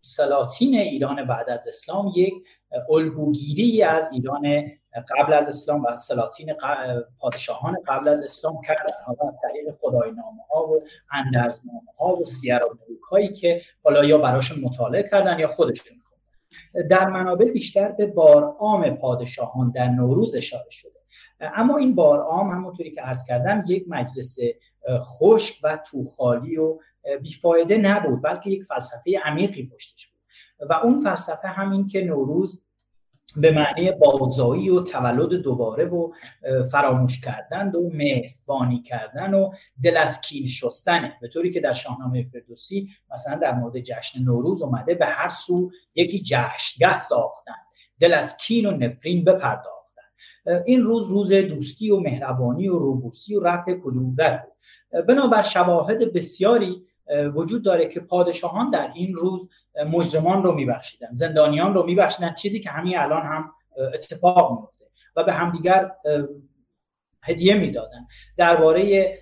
[0.00, 2.34] سلاطین ایران بعد از اسلام یک
[2.90, 4.64] الگوگیری از ایران
[5.18, 6.54] قبل از اسلام و سلاطین
[7.20, 8.92] پادشاهان قبل از اسلام کردن.
[9.06, 12.78] حالا از طریق خداینامه ها و اندرزنامه ها و سیر و
[13.10, 15.96] هایی که حالا یا براشون مطالعه کردن یا خودشون
[16.90, 20.98] در منابع بیشتر به بارعام پادشاهان در نوروز اشاره شده.
[21.40, 24.38] اما این بارعام همونطوری که عرض کردم یک مجلس
[25.00, 26.78] خشک و توخالی و
[27.22, 30.20] بیفایده نبود بلکه یک فلسفه عمیقی پشتش بود.
[30.70, 32.62] و اون فلسفه همین که نوروز
[33.36, 36.12] به معنی بازایی و تولد دوباره و
[36.72, 39.50] فراموش کردن و مهربانی کردن و
[39.82, 44.62] دل از کین شستنه به طوری که در شاهنامه فردوسی مثلا در مورد جشن نوروز
[44.62, 47.52] اومده به هر سو یکی جشنگه ساختن.
[48.00, 49.78] دل از کین و نفرین بپرداختن.
[50.66, 55.04] این روز روز دوستی و مهربانی و روبوسی و رفع کدورت بود.
[55.04, 56.86] بنابر شواهد بسیاری
[57.34, 59.48] وجود داره که پادشاهان در این روز
[59.92, 63.52] مجرمان رو میبخشیدن زندانیان رو میبخشیدن چیزی که همین الان هم
[63.94, 64.84] اتفاق میفته
[65.16, 65.90] و به همدیگر
[67.22, 68.06] هدیه می‌دادن.
[68.36, 69.18] درباره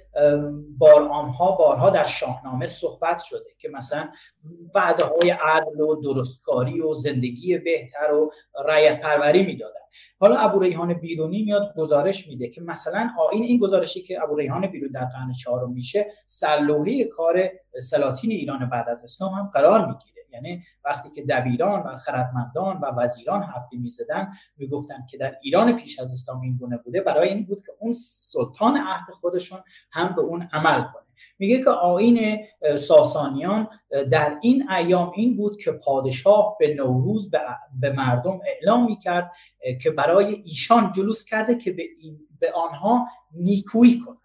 [0.78, 4.08] بارعام ها بارها در شاهنامه صحبت شده که مثلا
[4.74, 8.30] وعده های عدل و درستکاری و زندگی بهتر و
[8.64, 9.80] رعیت پروری می‌دادن.
[10.20, 14.66] حالا ابو ریحان بیرونی میاد گزارش میده که مثلا آین این گزارشی که ابو ریحان
[14.66, 17.50] بیرون در قرن چهارم میشه سرلوحه کار
[17.82, 20.15] سلاطین ایران بعد از اسلام هم قرار می‌گیره.
[20.32, 25.98] یعنی وقتی که دبیران و خردمندان و وزیران حرفی می‌زدن می‌گفتن که در ایران پیش
[25.98, 29.60] از اسلام این گونه بوده برای این بود که اون سلطان عهد خودشون
[29.92, 31.02] هم به اون عمل کنه.
[31.38, 32.46] میگه که آین
[32.78, 33.68] ساسانیان
[34.10, 37.30] در این ایام این بود که پادشاه به نوروز
[37.80, 39.32] به مردم اعلام می‌کرد
[39.82, 41.82] که برای ایشان جلوس کرده که به,
[42.40, 44.16] به آنها نیکویی کند.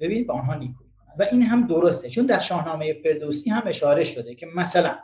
[0.00, 2.10] ببینید به آنها نیکویی و این هم درسته.
[2.10, 4.98] چون در شاهنامه فردوسی هم اشاره شده که مثلا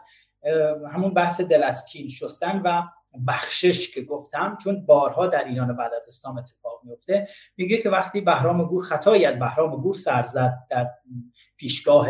[0.93, 2.83] همون بحث دل از کین شستن و
[3.27, 8.21] بخشش که گفتم چون بارها در ایران بعد از اسلام اتفاق میفته میگه که وقتی
[8.21, 10.91] بهرام گور خطایی از بهرام گور سر زد در
[11.57, 12.09] پیشگاه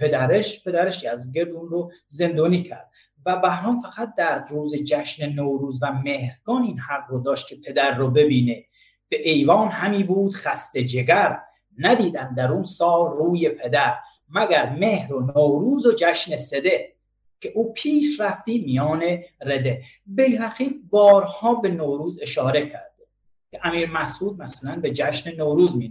[0.00, 2.90] پدرش پدرش از اون رو زندانی کرد.
[3.26, 7.94] و بهرام فقط در روز جشن نوروز و مهرگان این حق رو داشت که پدر
[7.94, 8.64] رو ببینه.
[9.08, 11.38] به ایوان همی بود خسته جگر.
[11.78, 13.94] ندیدم در اون سال روی پدر
[14.28, 16.94] مگر مهر و نوروز و جشن سده
[17.40, 19.02] که او پیش رفتی میان
[19.40, 19.82] رده.
[20.06, 23.06] بیحقی بارها به نوروز اشاره کرده
[23.50, 25.90] که امیر مسعود مثلا به جشن نوروز می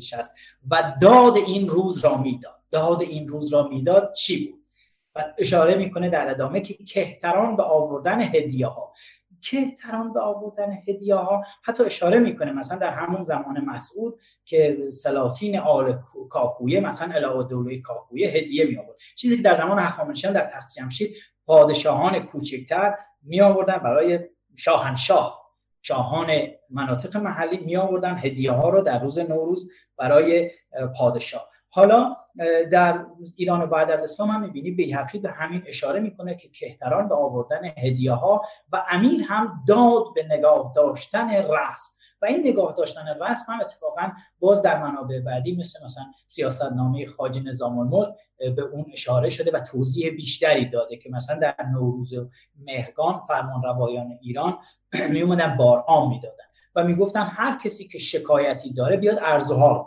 [0.71, 2.59] و داد این روز را می‌داد.
[2.71, 4.63] داد این روز را می‌داد چی بود؟
[5.15, 8.93] و اشاره می‌کنه در ادامه که کهتران به آوردن هدیه ها
[9.43, 15.59] کهتران به آوردن هدیه ها حتی اشاره می‌کنه مثلا در همون زمان مسعود که سلاطین
[15.59, 15.97] آل
[16.29, 20.73] کاکویه مثلا اله دوله کاکویه هدیه می آورد چیزی که در زمان هخامنشیان در تخت
[20.75, 24.19] جمشید پادشاهان کوچکتر می آوردن برای
[24.55, 25.43] شاهنشاه.
[25.81, 26.27] شاهان
[26.69, 30.51] مناطق محلی می آوردن هدیه ها رو در روز نوروز برای
[30.97, 31.49] پادشاه.
[31.75, 32.15] حالا
[32.71, 33.05] در
[33.35, 37.15] ایران و بعد از اسلام هم می‌بینی بیحقی به همین اشاره می‌کنه که کهتران به
[37.15, 43.07] آوردن هدیه ها و امیر هم داد به نگاه داشتن رسم و این نگاه داشتن
[43.21, 48.13] رسم هم اتفاقا باز در منابع بعدی مثل مثلا سیاست نامه خاج نظام الملک
[48.55, 52.13] به اون اشاره شده و توضیح بیشتری داده که مثلا در نوروز
[52.59, 54.57] مهرگان فرمان روایان ایران
[55.13, 56.43] می اومدن بار عام می‌دادن.
[56.75, 59.85] و می‌گفتن هر کسی که شکایتی داره بیاد ارزحال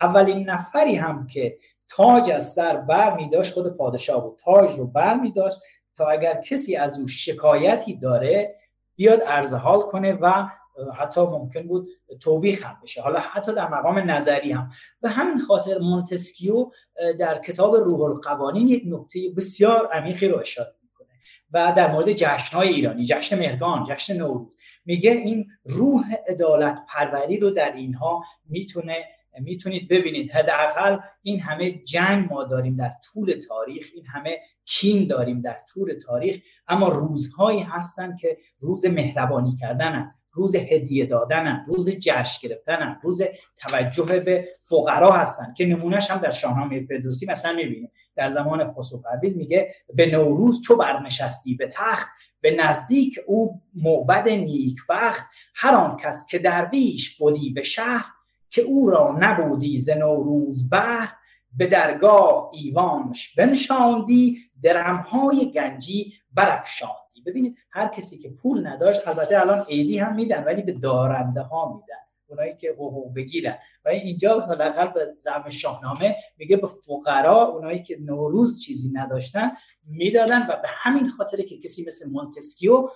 [0.00, 4.38] اولین نفری هم که تاج از سر بر می داشت خود پادشاه بود.
[4.44, 5.58] تاج رو بر می داشت
[5.96, 8.54] تا اگر کسی از او شکایتی داره
[8.96, 10.48] بیاد حال کنه و
[10.94, 11.88] حتی ممکن بود
[12.20, 13.02] توبیخ هم بشه.
[13.02, 14.70] حالا حتی در مقام نظری هم.
[15.00, 16.70] به همین خاطر مونتسکیو
[17.18, 21.08] در کتاب روح القوانین یک نکته بسیار عمیقی رو اشاره می‌کنه
[21.52, 24.56] و در مورد جشنهای ایرانی جشن مهرگان جشن نوروز.
[24.84, 29.04] میگه این روح عدالت پروری رو در اینها می‌تونه
[29.40, 35.40] می‌تونید ببینید حداقل این همه جنگ ما داریم در طول تاریخ این همه کین داریم
[35.40, 36.36] در طول تاریخ
[36.68, 43.22] اما روزهایی هستن که روز مهربانی کردنن روز هدیه دادنن روز جشن گرفتنن روز
[43.56, 47.92] توجه به فقرا هستن که نمونهش هم در شاهنامه فردوسی مثلا می‌بینیم.
[48.16, 52.08] در زمان خسرو پرویز میگه به نوروز چو برنشستی به تخت
[52.40, 58.04] به نزدیک او معبد نیکبخت هر آن کس که درویش بودی به شهر
[58.50, 61.08] که او را نبودی ز نوروز بر
[61.56, 67.22] به درگاه ایوانش بنشاندی درمهای گنجی برافشاندی.
[67.26, 71.74] ببینید هر کسی که پول نداشت البته الان عیدی هم میدن ولی به دارنده ها
[71.74, 71.96] میدن.
[72.26, 73.58] اونایی که حقوق بگیرن.
[73.84, 79.52] و اینجا حداقل به زم شاهنامه میگه به فقرا اونایی که نوروز چیزی نداشتن
[79.86, 82.88] می‌دادن و به همین خاطره که کسی مثل مونتسکیو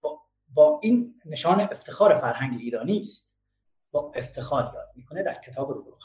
[0.00, 0.20] با,
[0.54, 3.31] با این نشان افتخار فرهنگ ایرانی است.
[3.92, 5.98] با افتخار یاد می‌کنه در کتاب رو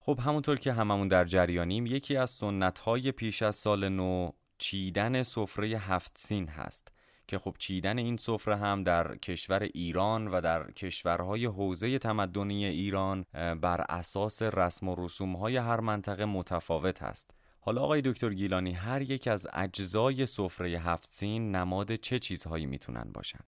[0.00, 5.22] خب همونطور که هممون در جریانیم یکی از سنت های پیش از سال نو چیدن
[5.22, 6.92] سفره هفت سین هست
[7.28, 13.24] که خب چیدن این سفره هم در کشور ایران و در کشورهای حوزه تمدنی ایران
[13.60, 17.30] بر اساس رسم و رسوم های هر منطقه متفاوت هست.
[17.60, 23.10] حالا آقای دکتر گیلانی هر یک از اجزای سفره هفت سین نماد چه چیزهایی می‌تونن
[23.14, 23.44] باشن؟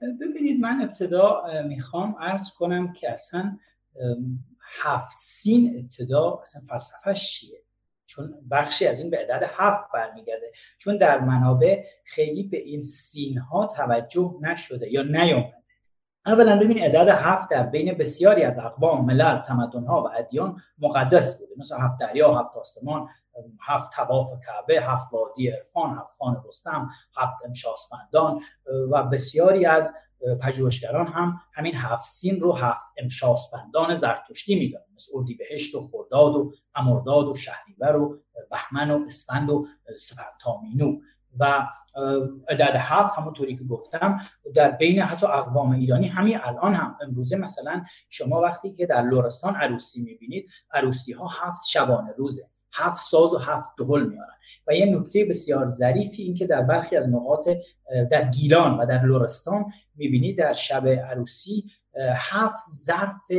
[0.00, 3.58] ببینید من ابتدا می‌خوام عرض کنم که اصلا
[4.82, 7.62] هفت سین ابتدا اصلا فلسفهش چیه؟
[8.06, 10.52] چون بخشی از این به عدد هفت برمیگرده.
[10.78, 15.58] چون در منابع خیلی به این سین ها توجه نشده یا نیامده.
[16.26, 21.40] اولا ببین عدد هفت در بین بسیاری از اقوام ملل تمدن ها و ادیان مقدس
[21.40, 21.52] بوده.
[21.56, 23.08] مثل هفت دریا هفت آسمان
[23.60, 28.40] هفت تواف کعبه هفت وادی عرفان هفت خان رستم هفت امشاسپندان
[28.90, 29.92] و بسیاری از
[30.42, 36.52] پژوهشگران هم همین هفت سین رو هفت امشاسپندان زرتشتی میدن مثل اردیبهشت و خرداد و
[36.74, 38.18] امرداد و شهریور و
[38.50, 39.66] بهمن و اسفند و
[39.98, 41.00] سپنتامینو
[41.38, 41.68] و
[42.48, 44.20] عدد هفت همونطوری که گفتم
[44.54, 46.96] در بین حتی اقوام ایرانی همین الان هم.
[47.02, 52.50] امروزه مثلا شما وقتی که در لورستان عروسی می‌بینید عروسی ها هفت شبانه روزه.
[52.72, 54.34] هفت ساز و هفت دهل میارن.
[54.66, 57.48] و یه نکته بسیار ظریفی این که در برخی از نقاط
[58.10, 61.64] در گیلان و در لورستان می‌بینید در شب عروسی
[62.16, 63.30] هفت ظرف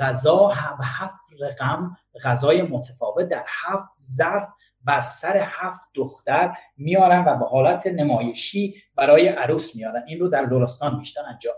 [0.00, 0.48] غذا
[0.80, 4.48] و هفت رقم غذای متفاوت در هفت ظرف
[4.84, 10.02] بر سر هفت دختر میارن و به حالت نمایشی برای عروس میارن.
[10.06, 11.54] این رو در لورستان بیشتر انجام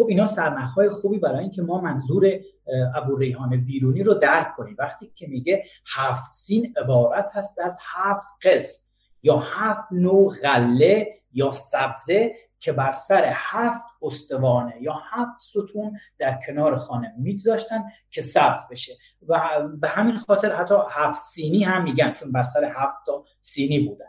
[0.00, 2.30] خب اینا سرنخهای خوبی برای اینکه ما منظور
[2.94, 4.76] ابو ریحان بیرونی رو درک کنیم.
[4.78, 8.84] وقتی که میگه هفت سین عبارت هست از هفت قسم
[9.22, 16.40] یا هفت نوع غله یا سبزه که بر سر هفت استوانه یا هفت ستون در
[16.46, 18.96] کنار خانه میگذاشتن که سبز بشه.
[19.28, 19.40] و
[19.80, 24.06] به همین خاطر حتی هفت سینی هم میگن چون بر سر هفت تا سینی بودن.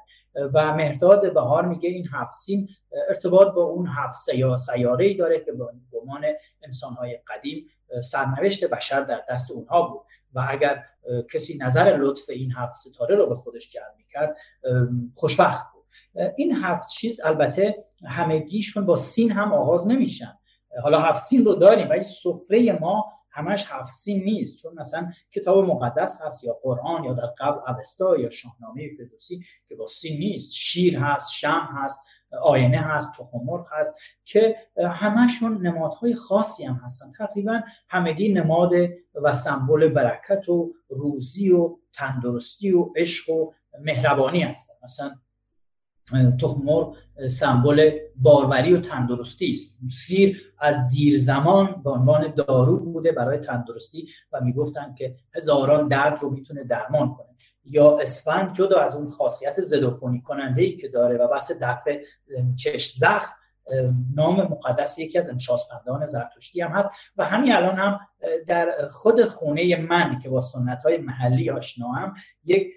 [0.53, 2.69] و مهداد بهار میگه این هفت سین
[3.09, 4.15] ارتباط با اون هفت
[4.57, 6.25] سیاره ای داره که به گمان
[6.63, 7.67] انسانهای قدیم
[8.03, 10.01] سرنوشت بشر در دست اونها بود.
[10.33, 10.83] و اگر
[11.33, 14.37] کسی نظر لطف این هفت ستاره رو به خودش جلب می‌کرد
[15.15, 15.85] خوشبخت بود.
[16.35, 20.37] این هفت چیز البته همگیشون با سین هم آغاز نمیشن.
[20.83, 24.57] حالا هفت سین رو داریم ولی سفره ما همش سین نیست.
[24.57, 29.75] چون مثلا کتاب مقدس هست یا قرآن یا در قبل اوستا یا شاهنامه فردوسی که
[29.75, 30.53] با سین نیست.
[30.53, 31.99] شیر هست شم هست
[32.41, 33.93] آینه هست تخم هست
[34.25, 37.11] که همشون نمادهای خاصی هم هستن.
[37.17, 38.71] تقریبا همگی نماد
[39.15, 44.73] و سمبل برکت و روزی و تندرستی و عشق و مهربانی هستن.
[44.83, 45.15] مثلا
[46.41, 46.95] تخم مرغ
[47.29, 49.75] سمبل باروری و تندرستی است.
[49.91, 56.19] سیر از دیر زمان به عنوان دارو بوده برای تندرستی و می‌گفتن که هزاران درد
[56.21, 57.27] رو می‌تونه درمان کنه.
[57.65, 62.03] یا اسفند جدا از اون خاصیت زدوفونی کننده ای که داره و بحث دفع
[62.55, 63.33] چشم زخم
[64.15, 66.89] نام مقدس یکی از انشاسپندان زرتشتی هم هست.
[67.17, 67.99] و همین الان هم
[68.47, 72.13] در خود خونه من که با سنت های محلی آشنا هم
[72.45, 72.67] یک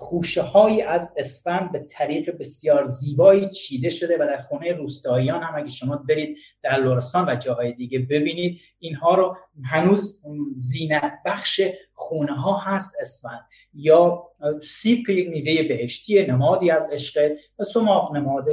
[0.00, 5.54] خوشه هایی از اسفند به طریق بسیار زیبایی چیده شده و در خونه روستاییان هم
[5.56, 10.20] اگه شما برید در لورستان و جاهای دیگه ببینید اینها رو هنوز
[10.54, 11.60] زینت بخش
[11.92, 13.48] خونه ها هست اسفند.
[13.74, 14.22] یا
[14.62, 18.46] سیب که یک میوه بهشتی نمادی از عشق و سماق نماد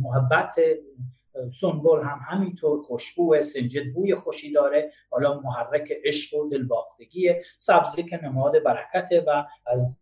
[0.00, 0.54] محبت
[1.60, 4.92] سنبل هم همینطور خوشبو سنجد بوی خوشی داره.
[5.10, 9.96] حالا محرک عشق و دلباختگیه سبزه که نماد برکته و از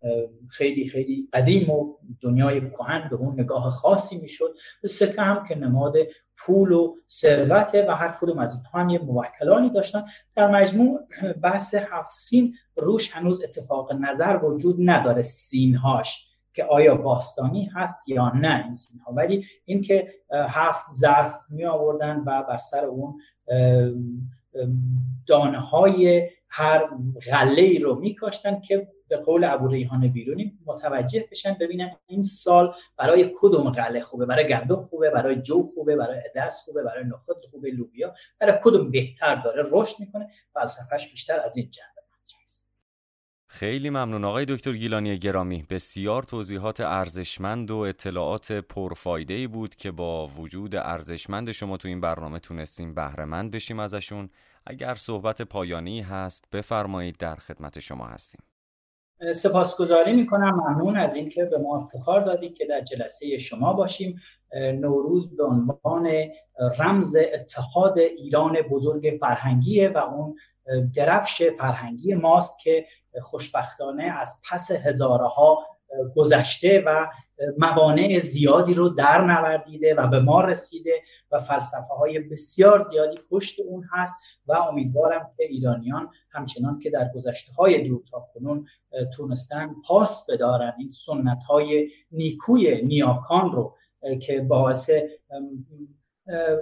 [0.49, 4.55] خیلی خیلی قدیم و دنیای کهن به اون نگاه خاصی می‌شد.
[4.87, 5.95] سکه هم که نماد
[6.39, 10.05] پول و ثروت و هر کدوم از اینها هم یه موکلانی داشتن.
[10.37, 11.01] در مجموع
[11.43, 16.27] بحث هفت سین روش هنوز اتفاق نظر وجود نداره سینهاش.
[16.57, 22.43] که آیا باستانی هست یا نه این سینها ولی اینکه هفت ظرف می آوردن و
[22.43, 23.21] بر سر اون
[25.27, 26.89] دانه های هر
[27.31, 32.75] غله ای رو میکاشتن که به قول ابو ریحان بیرونی متوجه بشن ببینن این سال
[32.97, 34.27] برای کدوم قله خوبه.
[34.27, 38.15] برای گندم خوبه برای جو خوبه برای عدس خوبه برای نخود خوبه لوبیا.
[38.39, 40.29] برای کدوم بهتر داره رشد می‌کنه.
[40.55, 41.96] فلسفهش بیشتر از این جنبه
[43.57, 45.65] خیلی ممنون آقای دکتر گیلانی گرامی.
[45.71, 52.39] بسیار توضیحات ارزشمند و اطلاعات پرفایده بود که با وجود ارزشمند شما تو این برنامه
[52.39, 54.31] تونستیم بهرهمند بشیم ازشون.
[54.67, 58.41] اگر صحبت پایانی هست بفرمایید در خدمت شما هستیم.
[59.35, 60.55] سپاسگزاری می‌کنم.
[60.55, 64.21] ممنون از اینکه به ما افتخار دادید که در جلسه شما باشیم.
[64.55, 66.11] نوروز به عنوان
[66.79, 70.37] رمز اتحاد ایران بزرگ فرهنگیه و اون
[70.95, 72.87] درفش فرهنگی ماست که
[73.23, 75.67] خوشبختانه از پس هزارها
[76.17, 77.07] گذشته و
[77.59, 81.03] موانع زیادی رو در نوردیده و به ما رسیده
[81.33, 84.15] و فلسفه های بسیار زیادی پشت اون هست
[84.47, 88.67] و امیدوارم که ایرانیان همچنان که در گذشته های دور تا کنون
[89.17, 93.77] تونستن پاس بدارن این سنت های نیکوی نیاکان رو
[94.23, 94.91] که باعث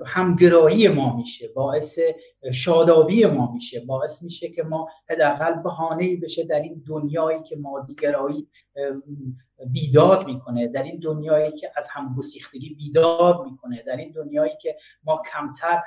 [0.07, 1.99] همگرایی ما میشه باعث
[2.53, 8.49] شادابی ما میشه باعث میشه که ما حداقل بهانه بشه در این دنیایی که مادیگرایی
[9.73, 10.69] بیداد می‌کنه.
[10.69, 13.83] در این دنیایی که از همگسیختگی بیداد می‌کنه.
[13.87, 15.83] در این دنیایی که ما کمتر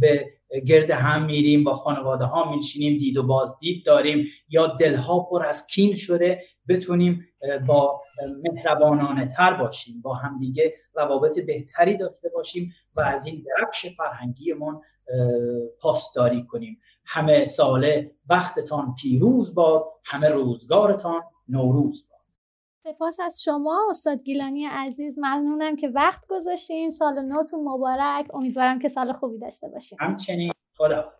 [0.00, 0.26] به
[0.66, 5.66] گرد هم میریم با خانواده ها میشینیم دید و بازدید داریم یا دلها پر از
[5.66, 7.26] کین شده بتونیم
[7.66, 8.02] با
[8.42, 14.80] مهربانانه تر باشیم با همدیگه روابط بهتری داشته باشیم و از این درفش فرهنگیمان
[15.80, 16.78] پاسداری کنیم.
[17.04, 22.15] همه ساله وقتتان پیروز باد همه روزگارتان نوروز باد.
[22.92, 25.18] سپاس از شما استاد گیلانی عزیز.
[25.18, 26.90] ممنونم که وقت گذاشتین.
[26.90, 28.34] سال نوتون مبارک.
[28.34, 31.12] امیدوارم که سال خوبی داشته باشیم همچنین خدا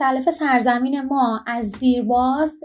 [0.00, 2.60] مختلف سرزمین ما از دیرباز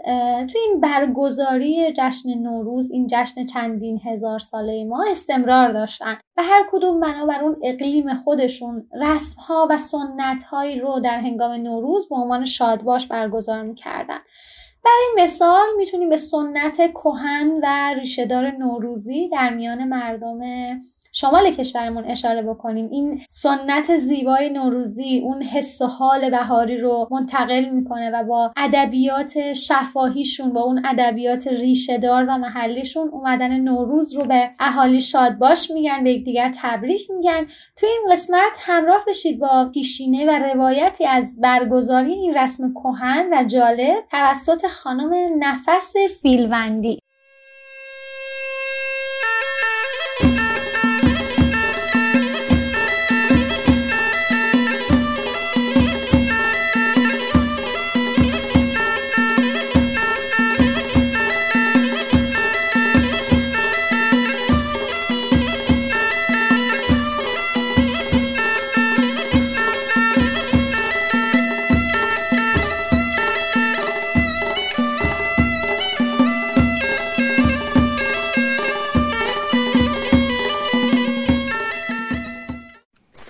[0.50, 6.66] توی این برگزاری جشن نوروز این جشن چندین هزار ساله ما استمرار داشتن و هر
[6.70, 12.16] کدوم بنابر اون اقلیم خودشون رسم ها و سنت هایی رو در هنگام نوروز به
[12.16, 14.18] عنوان شادباش برگزار می‌کردن.
[14.84, 20.40] برای مثال می‌تونیم به سنت کهن و ریشهدار نوروزی در میان مردم
[21.18, 27.68] شمال کشورمون اشاره بکنیم این سنت زیبای نوروزی اون حس و حال بهاری رو منتقل
[27.68, 34.50] می‌کنه و با ادبیات شفاهیشون با اون ادبیات ریشهدار و محلیشون اومدن نوروز رو به
[34.60, 37.46] اهالی شادباش میگن به یکدیگر تبریک میگن.
[37.76, 43.44] توی این قسمت همراه بشید با پیشینه و روایتی از برگزاری این رسم کهن و
[43.44, 45.92] جالب توسط خانم نفس
[46.22, 47.05] فیلوندی.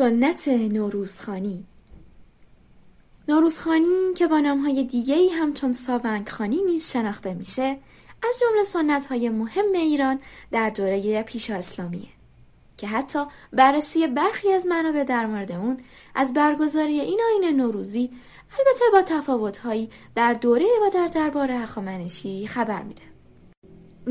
[0.06, 1.64] سنت نوروزخانی.
[3.28, 7.78] نوروزخانی که با نامهای دیگه همچون ساونگخانی نیز شناخته میشه
[8.22, 12.08] از جمله سنت های مهم ایران در دوره پیشا اسلامیه
[12.76, 13.18] که حتی
[13.52, 15.76] بررسی برخی از منابع در مورد اون
[16.14, 18.10] از برگزاری این آین نوروزی
[18.58, 23.15] البته با تفاوتهایی در دوره و در دربار هخامنشی خبر میده.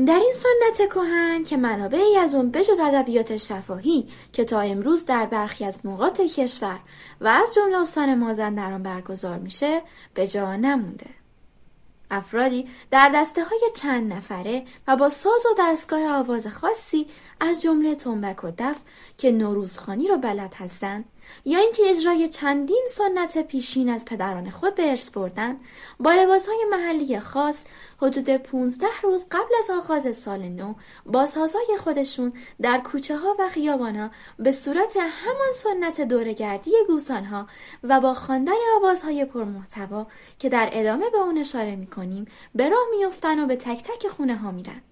[0.04, 5.26] در این سنت کهن که منابعی از اون بجز ادبیات شفاهی که تا امروز در
[5.26, 6.78] برخی از نقاط کشور
[7.20, 9.82] و از جمله استان مازندران برگزار میشه
[10.14, 11.06] به جا نمونده.
[12.10, 17.06] افرادی در دسته های چند نفره و با ساز و دستگاه آواز خاصی
[17.40, 18.76] از جمله تنبک و دف
[19.16, 21.04] که نوروزخانی رو بلد هستند
[21.44, 25.56] یا اینکه اجرای چندین سنت پیشین از پدران خود به ارث بردن
[26.00, 27.64] با لباسهای محلی خاص
[28.02, 30.74] حدود 15 روز قبل از آغاز سال نو
[31.06, 37.46] با سازهای خودشون در کوچه ها و خیابان به صورت همان سنت دورگردی گوسان ها
[37.82, 40.06] و با خواندن آوازهای پرمحتوا
[40.38, 42.24] که در ادامه به اون اشاره می‌کنیم
[42.54, 44.82] به راه میافتن و به تک تک خونه ها میرن.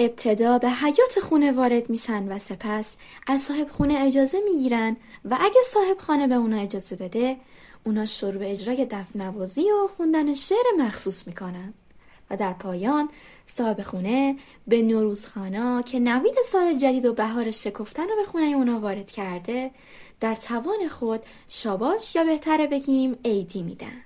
[0.00, 2.96] ابتدا به حیات خونه وارد میشن و سپس
[3.26, 7.36] از صاحب خونه اجازه می‌گیرن و اگه صاحب خانه به اونا اجازه بده
[7.84, 11.74] اونا شروع به اجرای دفنوازی و خوندن شعر مخصوص می‌کنن.
[12.30, 13.08] و در پایان
[13.46, 14.36] صاحب خونه
[14.66, 19.70] به نوروزخانا که نوید سال جدید و بهار شکفتن رو به خونه اونا وارد کرده
[20.20, 24.02] در توان خود شاباش یا بهتره بگیم ایدی میدن.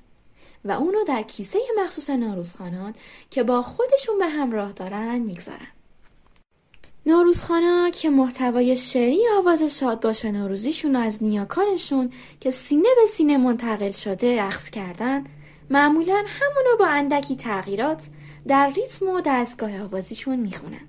[0.65, 2.95] و اونو در کیسه مخصوص نوروزخانان
[3.31, 5.74] که با خودشون به همراه دارن می‌گذارن.
[7.07, 13.91] نوروزخانا که محتوای شعری آواز شاد باشه نوروزیشون از نیاکانشون که سینه به سینه منتقل
[13.91, 15.25] شده اخذ کردن
[15.71, 18.07] معمولا همونو با اندکی تغییرات
[18.49, 20.89] در ریتم و دستگاه آوازیشون می‌خونن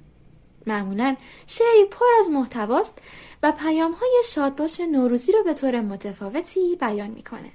[0.67, 1.15] معمولا
[1.47, 2.97] شعری پر از محتواست
[3.43, 7.51] و پیام های شادباش نوروزی رو به طور متفاوتی بیان می‌کنه.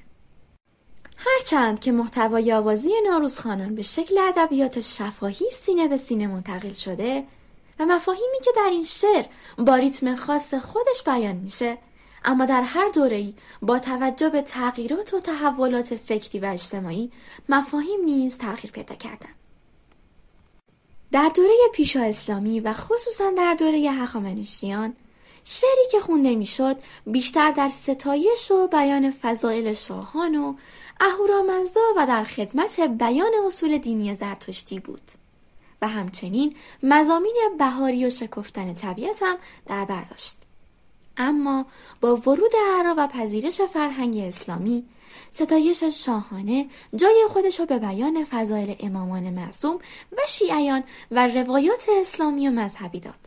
[1.16, 7.24] هرچند که محتوای آوازی نوروزخانان به شکل ادبیات شفاهی سینه به سینه منتقل شده
[7.80, 9.24] و مفاهیمی که در این شعر
[9.58, 11.78] با ریتم خاص خودش بیان میشه
[12.24, 17.12] اما در هر دوره‌ای با توجه به تغییرات و تحولات فکری و اجتماعی
[17.48, 19.28] مفاهیم نیز تغییر پیدا کردن.
[21.12, 24.96] در دوره پیشا اسلامی و خصوصا در دوره هخامنشیان
[25.44, 26.76] شعری که خونده می‌شد
[27.06, 30.54] بیشتر در ستایش و بیان فضایل شاهان و
[31.00, 35.19] اهورامزدا و در خدمت بیان اصول دینی زرتشتی بود.
[35.82, 40.36] و همچنین مزامین بهاری و شکفتن طبیعت هم در برداشت.
[41.16, 41.66] اما
[42.00, 44.84] با ورود اعرا و پذیرش فرهنگ اسلامی
[45.32, 46.66] ستایش شاهانه
[46.96, 49.78] جای خودش رو به بیان فضایل امامان معصوم
[50.12, 53.18] و شیعیان و روایات اسلامی و مذهبی داد.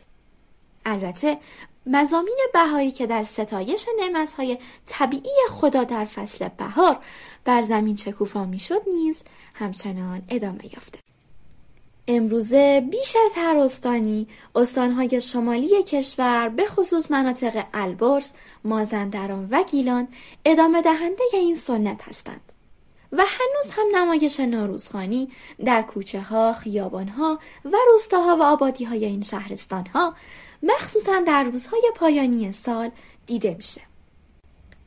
[0.86, 1.38] البته
[1.86, 6.98] مزامین بهاری که در ستایش نعمتهای طبیعی خدا در فصل بهار
[7.44, 9.24] بر زمین شکوفا می‌شد نیز
[9.54, 11.03] همچنان ادامه یافته.
[12.08, 18.32] امروزه بیش از هر استانی استانهای شمالی کشور به خصوص مناطق البرز،
[18.64, 20.08] مازندران و گیلان
[20.44, 22.52] ادامه دهنده این سنت هستند.
[23.12, 25.28] و هنوز هم نمایش نوروزخانی
[25.64, 30.14] در کوچه ها، خیابان ها و روستاها و آبادی های این شهرستان ها
[30.62, 32.90] مخصوصا در روزهای پایانی سال
[33.26, 33.80] دیده میشه.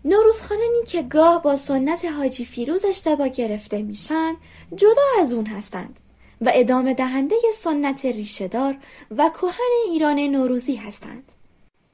[0.05, 4.35] نوروزخانانی که گاه با سنت حاجی فیروز اشتباه گرفته میشن
[4.75, 5.99] جدا از اون هستند
[6.41, 8.77] و ادامه دهنده سنت ریشهدار
[9.17, 11.31] و کهن ایران نوروزی هستند.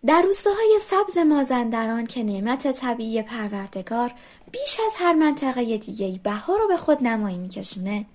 [0.05, 4.13] در روستاهای سبز مازندران که نعمت طبیعی پروردگار
[4.51, 8.05] بیش از هر منطقه دیگه بهار رو به خود نمایی میکشونه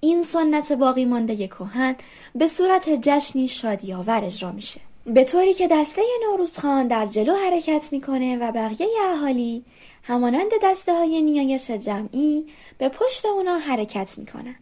[0.00, 1.96] این سنت باقی مانده کهن
[2.34, 7.88] به صورت جشنی شادی آور اجرا میشه به طوری که دسته نوروزخان در جلو حرکت
[7.92, 9.64] می‌کنه و بقیه اهالی
[10.02, 12.46] همانند دسته های نیایش جمعی
[12.78, 14.56] به پشت اونا حرکت می‌کنن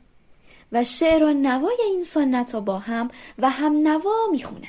[0.73, 4.69] و شعر و نوای این سنت رو با هم و هم نوا می‌خونن.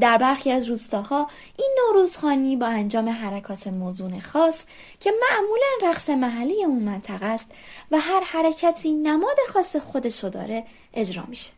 [0.00, 1.26] در برخی از روستاها
[1.58, 4.66] این نوروزخانی با انجام حرکات موزون خاص
[5.00, 7.50] که معمولا رقص محلی اون منطقه است
[7.90, 11.50] و هر حرکتی نماد خاص خودشو داره اجرا میشه.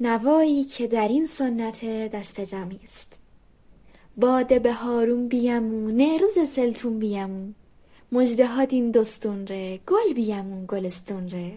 [0.00, 3.18] نوایی که در این سنت دست جمعی است.
[4.16, 7.52] باده به هارون بیمو نروز سلتون بیمو
[8.14, 11.52] مجده ها دین دستون ره گل بیمون گلستون ره.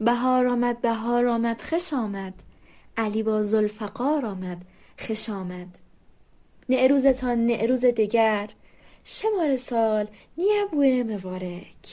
[0.00, 2.34] بهار آمد بهار آمد خش آمد.
[2.96, 4.62] علی با زلفقار آمد
[5.00, 5.78] خش آمد.
[6.68, 8.48] نعروزتان نعروز دگر
[9.04, 10.06] شمار سال
[10.38, 11.92] نیبوه مبارک.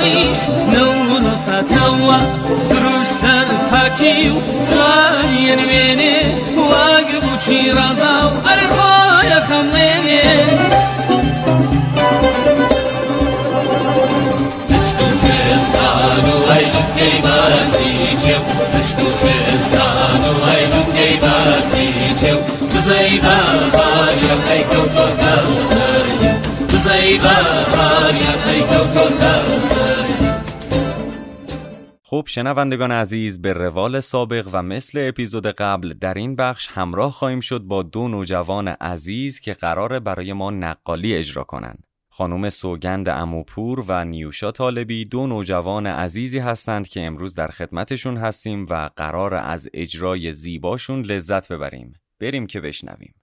[0.00, 0.38] دالم سالیش
[0.74, 2.18] نور ساتوا
[2.68, 4.36] سروش سر وەکیو
[4.70, 6.16] جوانیێنوێنێ
[6.70, 10.24] واگە بچی ڕازا و ئەرخۆیە خەمڵێنێ
[22.72, 25.34] بزەی بەهاریان ئەیکەوتۆتە
[25.70, 26.16] سەری
[26.70, 29.34] بزەی بەهاریان ئەیکەوتۆتە
[29.70, 29.89] سەری
[32.10, 37.40] خب شنوندگان عزیز به روال سابق و مثل اپیزود قبل در این بخش همراه خواهیم
[37.40, 41.86] شد با دو نوجوان عزیز که قراره برای ما نقالی اجرا کنند.
[42.08, 48.66] خانم سوگند اموپور و نیوشا طالبی دو نوجوان عزیزی هستند که امروز در خدمتشون هستیم
[48.70, 51.92] و قرار از اجرای زیباشون لذت ببریم.
[52.20, 53.14] بریم که بشنویم.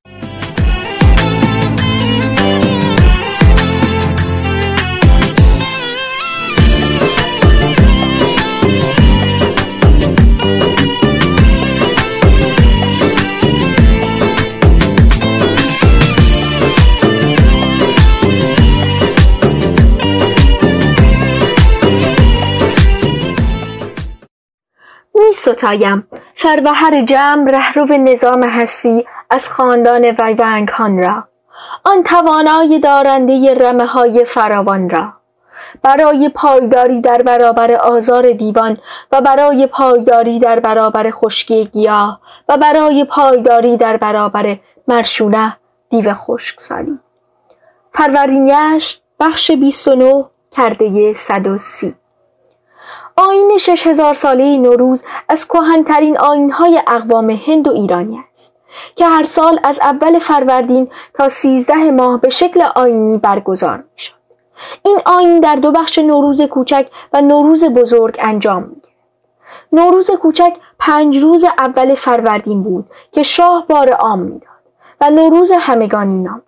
[25.20, 31.28] می ستایم فروهر جمع رهرو نظام هستی از خاندان ویونگهان را.
[31.84, 35.13] آن توانای دارنده رمه های فراوان را.
[35.82, 38.78] برای پایداری در برابر آزار دیوان
[39.11, 44.57] و برای پایداری در برابر خشکی گیاه و برای پایداری در برابر
[44.88, 45.57] مرشونه
[45.89, 46.99] دیو خشکسالی.
[47.93, 51.95] فروردینیش بخش 29 کرده 130
[53.20, 58.55] آین شش هزار ساله نوروز از کهنترین آینهای اقوام هند و ایرانی است
[58.95, 64.13] که هر سال از اول فروردین تا سیزده ماه به شکل آینی برگزار می شد.
[64.84, 68.82] این آین در دو بخش نوروز کوچک و نوروز بزرگ انجام می
[69.72, 74.51] نوروز کوچک پنج روز اول فروردین بود که شاه بار عام می‌داد
[75.01, 76.41] و نوروز همگانی نام.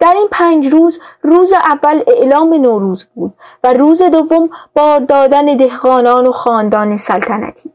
[0.00, 3.32] در این پنج روز روز اول اعلام نوروز بود
[3.64, 7.70] و روز دوم بار دادن دهقانان و خاندان سلطنتی.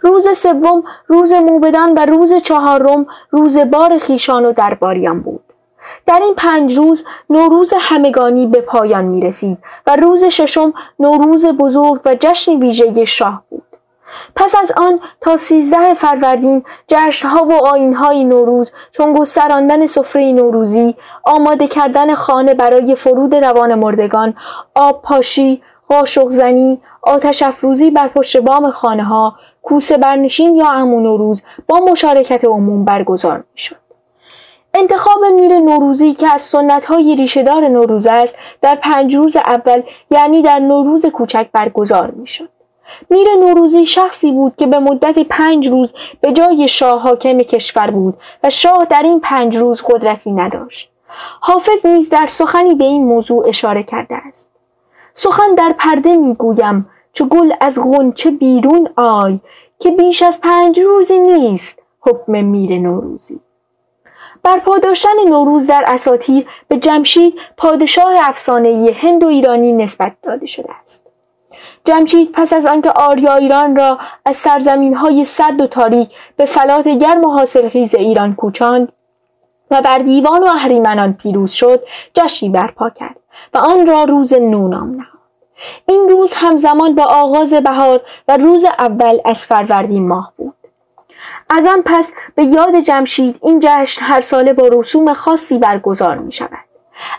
[0.00, 5.42] روز سوم روز موبدان و روز چهارم روز بار خیشان و درباریان بود.
[6.06, 12.00] در این پنج روز نوروز همگانی به پایان می رسید و روز ششم نوروز بزرگ
[12.04, 13.65] و جشن ویژه شاه بود.
[14.36, 20.94] پس از آن تا سیزده فروردین جشنها و آینهای نوروز چون گستراندن سفره نوروزی
[21.24, 24.34] آماده کردن خانه برای فرود روان مردگان
[24.74, 31.02] آب پاشی قاشق زنی آتش افروزی بر پشت بام خانه ها کوسه برنشین یا امون
[31.02, 33.76] نوروز با مشارکت عموم برگزار می شد.
[34.74, 40.42] انتخاب میر نوروزی که از سنت های ریشهدار نوروز است در پنج روز اول یعنی
[40.42, 42.48] در نوروز کوچک برگزار می شد.
[43.10, 48.14] میر نوروزی شخصی بود که به مدت پنج روز به جای شاه حاکم کشور بود
[48.44, 50.90] و شاه در این پنج روز قدرتی نداشت.
[51.40, 54.52] حافظ نیز در سخنی به این موضوع اشاره کرده است.
[55.12, 59.40] سخن در پرده می‌گویم چو گل از غنچه بیرون آی
[59.78, 63.40] که بیش از پنج روزی نیست حکم میر نوروزی.
[64.42, 70.68] برپا داشتن نوروز در اساطیر به جمشید پادشاه افسانه‌ای هند و ایرانی نسبت داده شده
[70.82, 71.05] است.
[71.86, 76.88] جمشید پس از آنکه آریا ایران را از سرزمین های سرد و تاریک به فلات
[76.88, 78.92] گرم و حاصلخیز ایران کوچاند
[79.70, 81.84] و بر دیوان و اهریمنان پیروز شد
[82.14, 83.16] جشنی برپا کرد
[83.54, 85.16] و آن را روز نو نام نهاد.
[85.86, 90.54] این روز همزمان با آغاز بهار و روز اول از فروردین ماه بود.
[91.50, 96.32] از آن پس به یاد جمشید این جشن هر ساله با رسوم خاصی برگزار می
[96.32, 96.64] شود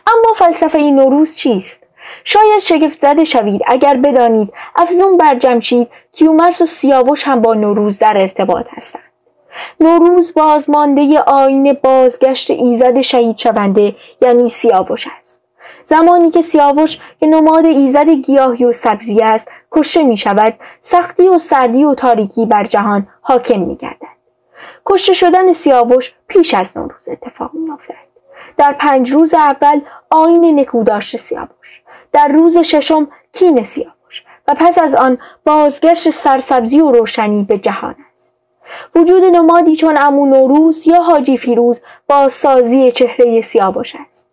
[0.07, 1.86] اما فلسفه این نوروز چیست؟
[2.23, 7.99] شاید شگفت زده شوید اگر بدانید افزون بر جمشید کیومرس و سیاوش هم با نوروز
[7.99, 9.03] در ارتباط هستند
[9.79, 15.41] نوروز بازمانده آین بازگشت ایزد شهید شونده یعنی سیاوش است
[15.83, 21.37] زمانی که سیاوش که نماد ایزد گیاهی و سبزی است کشته می شود سختی و
[21.37, 24.17] سردی و تاریکی بر جهان حاکم می گردد.
[24.85, 27.95] کشته شدن سیاوش پیش از نوروز اتفاق می افتد.
[28.57, 31.83] در پنج روز اول آین نکوداشت سیاوش
[32.17, 37.95] در روز ششم کین سیاوش و پس از آن بازگشت سرسبزی و روشنی به جهان
[38.13, 38.33] است.
[38.95, 44.27] وجود نمادی چون امو نوروز یا حاجی فیروز بازسازی چهره سیاوش است.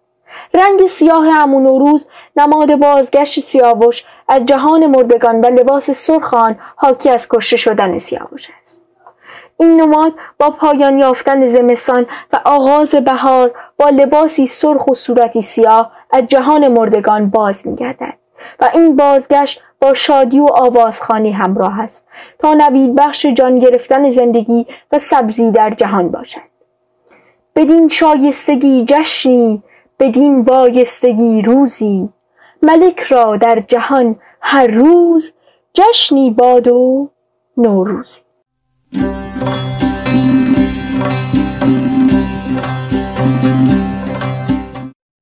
[0.54, 7.10] رنگ سیاه امو نوروز نماد بازگشت سیاوش از جهان مردگان و لباس سرخ آن حاکی
[7.10, 8.83] از کشته شدن سیاوش است.
[9.60, 15.92] این نماد با پایان یافتن زمستان و آغاز بهار با لباسی سرخ و صورتی سیاه
[16.10, 18.14] از جهان مردگان باز می گردد
[18.60, 22.06] و این بازگشت با شادی و آوازخانی همراه است
[22.38, 26.40] تا نوید بخش جان گرفتن زندگی و سبزی در جهان باشد.
[27.56, 29.62] بدین شایستگی جشنی
[29.98, 32.08] بدین بایستگی روزی
[32.62, 35.34] ملک را در جهان هر روز
[35.74, 37.10] جشنی باد و
[37.56, 38.20] نوروزی.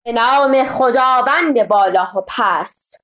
[0.05, 3.03] به نام خداوند بالا و پست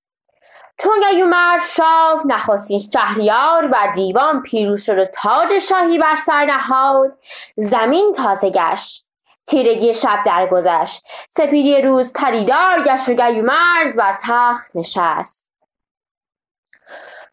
[0.78, 7.18] چون گیومرد شاه نخستین شهریار بر دیوان پیروز شد تاج شاهی بر سر نهاد.
[7.56, 9.04] زمین تازه گشت
[9.46, 11.06] تیرگی شب درگذشت.
[11.28, 15.47] سپیدی روز پدیدار گشت و گیومرز بر تخت نشست.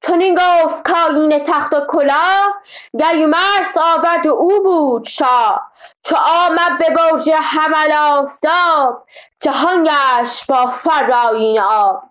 [0.06, 2.62] چون این گفت کاین تخت و کلاه
[2.98, 5.72] گیومرس آورد و او بود شاه
[6.04, 9.08] چو آمد به برج حمل آفتاب
[9.42, 12.04] جهان گشت با فرایین آب.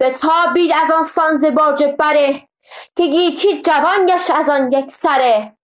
[0.00, 2.48] بتابید از آن سان ز برج بره
[2.96, 5.56] که گیتی جوان گشت از آن یک سره.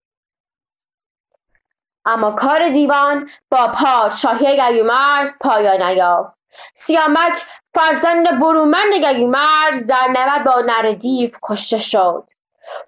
[2.05, 6.39] اما کار دیوان با پادشاهی گیومرز پایان نیافت.
[6.75, 7.33] سیامک
[7.73, 12.31] فرزند برومند گیومرز در نبرد با نر دیو کشته شد.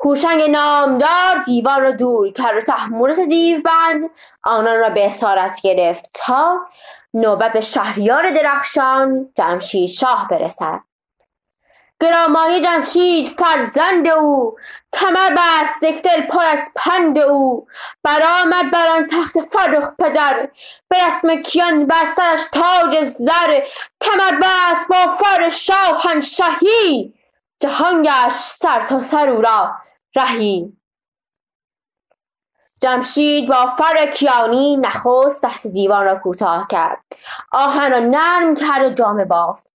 [0.05, 4.01] هوشنگ نامدار دیوان را دور کرد و تحمورس دیو بند.
[4.43, 6.59] آنان را به اسارت گرفت تا
[7.13, 10.79] نوبت به شهریار درخشان جمشید شاه برسد.
[12.01, 14.55] گرامای جمشید فرزند او.
[14.93, 17.67] کمر بست دل پر از پند او.
[18.03, 20.49] برآمد بر آن تخت فرخ پدر.
[20.89, 23.59] به رسم کیان بر سرش تاج زر.
[24.01, 27.13] کمر بست با فر شاهنشهی
[27.59, 29.71] جهان گشت سر تا سر او را
[30.15, 30.80] رهی.
[32.81, 36.97] جمشید با فر کیانی نخست دست دیوان را کوتاه کرد.
[37.51, 39.67] آهن را نرم کرد و جامه بافت.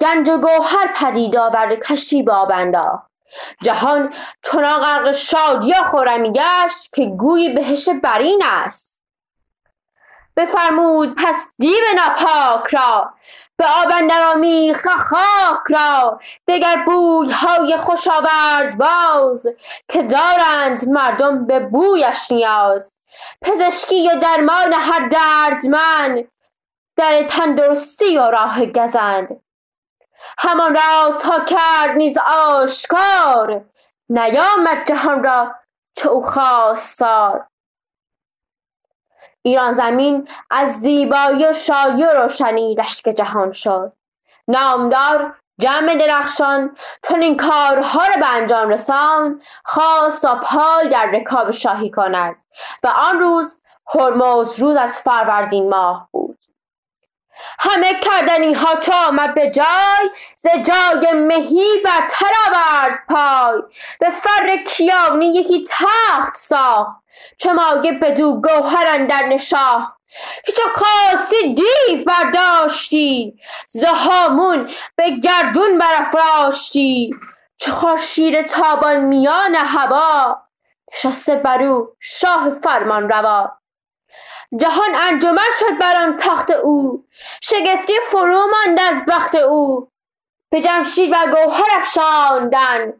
[0.00, 2.52] گنج و گوهر پدید آورد کشتی به آب
[3.62, 4.12] جهان
[4.42, 9.00] چنان غرق شادی و خرمی گشت که گویی بهشت برین است.
[10.36, 13.14] بفرمود پس دیو ناپاک را.
[13.56, 13.92] به آب
[14.32, 16.20] آمیخت خاک را.
[16.48, 19.46] دگر بوی های خوش آورد باز
[19.88, 22.92] که دارند مردم به بویش نیاز.
[23.42, 26.28] پزشکی و درمان هر دردمند
[26.96, 29.40] در تندرستی و راه گزند.
[30.38, 33.64] همان رازها کرد نیز آشکار.
[34.08, 35.54] نیامد جهان را
[35.96, 37.46] چو او خواستار.
[39.46, 43.92] ایران زمین از زیبایی و شادی و روشنی رشک جهان شد.
[44.48, 46.76] نامدار جمع درخشان
[47.08, 52.38] چون این کارها را به انجام رسان خواست تا پای در رکاب شاهی کند
[52.84, 53.60] و آن روز
[53.94, 56.38] هرمز روز از فروردین ماه بود.
[57.58, 63.62] همه کردنی ها چو آمد به جای ز جای مهی برتر آورد پای.
[64.00, 67.03] به فر کیانی یکی تخت ساخت
[67.38, 69.94] چه مایه بدو گوهر اندر نشاخت
[70.44, 77.10] که چو خواستی دیو برداشتی ز هامون به گردون برافراشتی
[77.56, 80.44] چو خورشید تابان میان هوا
[80.94, 83.58] نشسته بر او شاه فرمان روا.
[84.56, 87.04] جهان انجمن شد بر تخت او
[87.42, 89.88] شگفتی فرو ماند از بخت او.
[90.50, 92.92] به جمشید بر گوهر افشاندن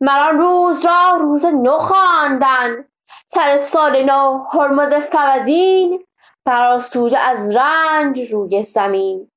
[0.00, 2.84] مر آن روز را روز نو خواندن.
[3.30, 6.04] سر سال نو هرمز فودین
[6.44, 9.30] برآسوده از رنج روی زمین.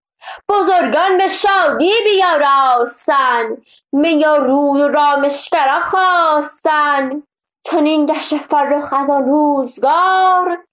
[0.50, 3.58] بزرگان به شادی بیاراستن
[3.94, 7.24] و روی و رامشگران خواستن.
[7.64, 10.64] چنین گشت فرخ از آن روزگار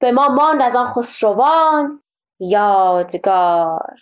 [0.00, 2.02] به ما ماند از آن خسروان
[2.40, 4.00] یادگار.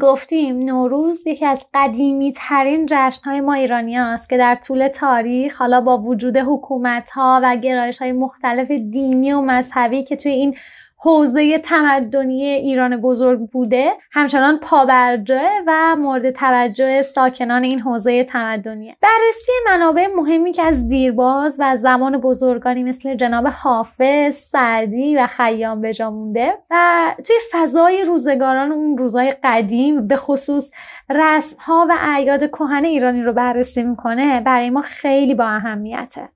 [0.00, 5.56] گفتیم نوروز یکی از قدیمی ترین جشن های ما ایرانی هست که در طول تاریخ
[5.56, 10.56] حالا با وجود حکومت ها و گرایش های مختلف دینی و مذهبی که توی این
[11.02, 19.52] حوزه تمدنی ایران بزرگ بوده همچنان پابرجاه و مورد توجه ساکنان این حوزه تمدنیه بررسی
[19.66, 25.94] منابع مهمی که از دیرباز و زمان بزرگانی مثل جناب حافظ سعدی و خیام به
[25.94, 30.70] جا مونده و توی فضای روزگاران اون روزای قدیم به خصوص
[31.10, 36.28] رسم ها و اعیاد کهن ایرانی رو بررسی می‌کنه برای ما خیلی با اهمیته.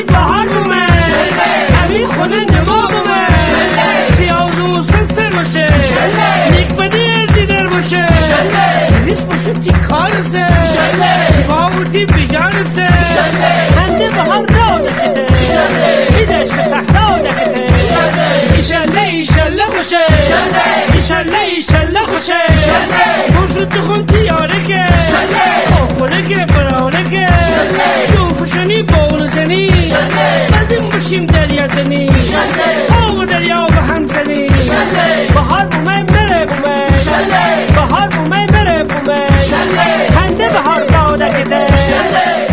[0.00, 0.86] هدی بهار بومه
[1.82, 3.26] همین خونه نما بومه
[4.16, 5.66] سیاه و سنسر باشه.
[6.50, 8.06] نیک بدی ارزی در باشه.
[9.04, 10.46] نیست باشه تی کارسه.
[11.48, 12.86] با بودی بیجانسه.
[13.76, 14.78] هنده بهار تحتا
[17.18, 17.50] دکته
[21.10, 22.40] ایشالله ایشالله خوشه.
[23.34, 24.86] خوشو تو خون تیاره که
[25.98, 27.26] خوره که براره که
[28.12, 29.70] جوفشونی بول زنی.
[30.52, 32.10] بزیم باشیم دریا زنی.
[33.08, 34.46] آب دریا به هم زنی.
[35.34, 36.86] بهار بومه بره بومه
[37.74, 39.26] بهار بومه بره بومه
[40.14, 42.49] خنده بهار داده داده کده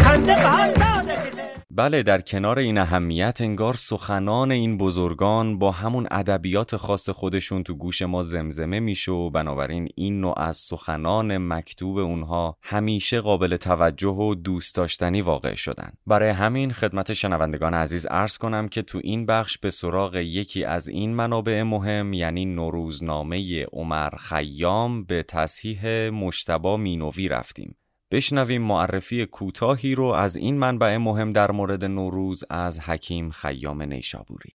[1.78, 7.76] بله در کنار این اهمیت انگار سخنان این بزرگان با همون ادبیات خاص خودشون تو
[7.76, 14.08] گوش ما زمزمه میشه و بنابراین این نوع از سخنان مکتوب اونها همیشه قابل توجه
[14.08, 15.92] و دوست داشتنی واقع شدن.
[16.08, 20.88] برای همین خدمت شنوندگان عزیز عرض کنم که تو این بخش به سراغ یکی از
[20.88, 27.76] این منابع مهم یعنی نوروزنامه عمر خیام به تصحیح مشتبا مینوی رفتیم.
[28.12, 34.54] بشنویم معرفی کوتاهی رو از این منبع مهم در مورد نوروز از حکیم خیام نیشابوری.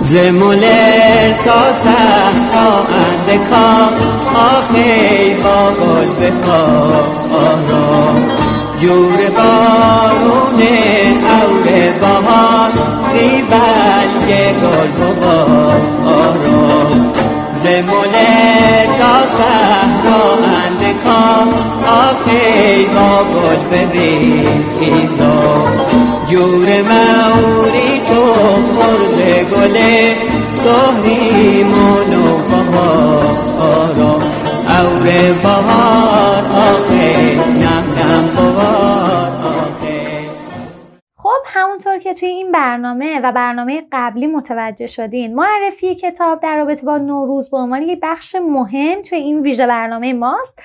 [0.00, 3.88] زمولر تا صحرا اندکا
[4.34, 7.04] آخی با گل بکارا
[8.78, 10.62] جور بارون
[11.24, 12.83] اور بهار
[13.14, 14.10] ریبل
[14.62, 16.64] گل ببارا
[17.62, 20.24] زمولر تا صحرا
[20.64, 21.24] اندکا
[21.86, 25.36] آخی با گل بریزا
[26.26, 28.24] جور موری تو
[28.76, 29.18] مرز
[29.52, 30.16] گله
[30.52, 34.14] سهری منو بهارا
[34.68, 35.06] اور
[35.42, 36.93] بهار آخه
[41.74, 46.98] همونطور که توی این برنامه و برنامه قبلی متوجه شدین معرفی کتاب در رابطه با
[46.98, 50.58] نوروز به عنوان یک بخش مهم توی این ویژه برنامه ماست.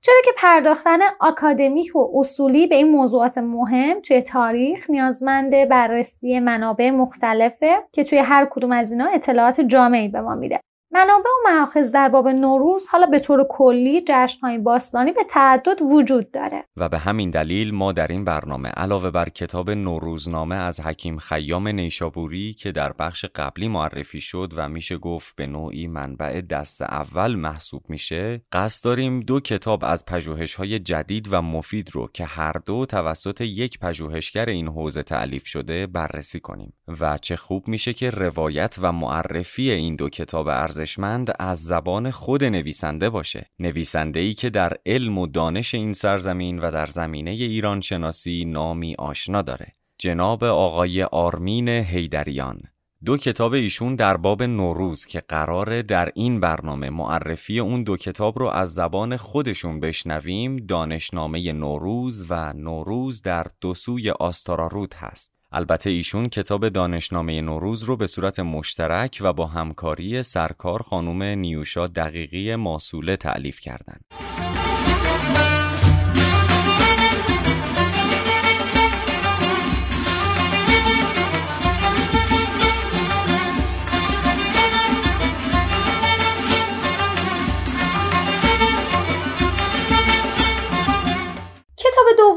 [0.00, 6.90] چرا که پرداختن آکادمیک و اصولی به این موضوعات مهم توی تاریخ نیازمند بررسی منابع
[6.90, 10.60] مختلفه که توی هر کدوم از اینا اطلاعات جامعی به ما میده.
[10.96, 16.30] منابع و محاخذ در باب نوروز حالا به طور کلی جشنهای باستانی به تعدد وجود
[16.30, 16.64] داره.
[16.76, 21.68] و به همین دلیل ما در این برنامه علاوه بر کتاب نوروزنامه از حکیم خیام
[21.68, 27.34] نیشابوری که در بخش قبلی معرفی شد و میشه گفت به نوعی منبع دست اول
[27.34, 32.86] محسوب میشه قصد داریم دو کتاب از پژوهش‌های جدید و مفید رو که هر دو
[32.86, 36.72] توسط یک پژوهشگر این حوزه تعلیف شده بررسی کنیم.
[37.00, 40.48] و چه خوب میشه که روایت و معرفی این دو کتاب
[40.86, 43.50] ارزشمند از زبان خود نویسنده باشه.
[43.58, 48.94] نویسنده ای که در علم و دانش این سرزمین و در زمینه ایران شناسی نامی
[48.98, 49.72] آشنا داره.
[49.98, 52.62] جناب آقای آرمین هیدریان
[53.04, 58.38] دو کتاب ایشون در باب نوروز که قراره در این برنامه معرفی اون دو کتاب
[58.38, 60.56] رو از زبان خودشون بشنویم.
[60.56, 65.35] دانشنامه نوروز و نوروز در دو سوی آستارارود هست.
[65.56, 71.86] البته ایشون کتاب دانشنامه نوروز رو به صورت مشترک و با همکاری سرکار خانم نیوشا
[71.86, 74.04] دقیقی ماسوله تعلیف کردند.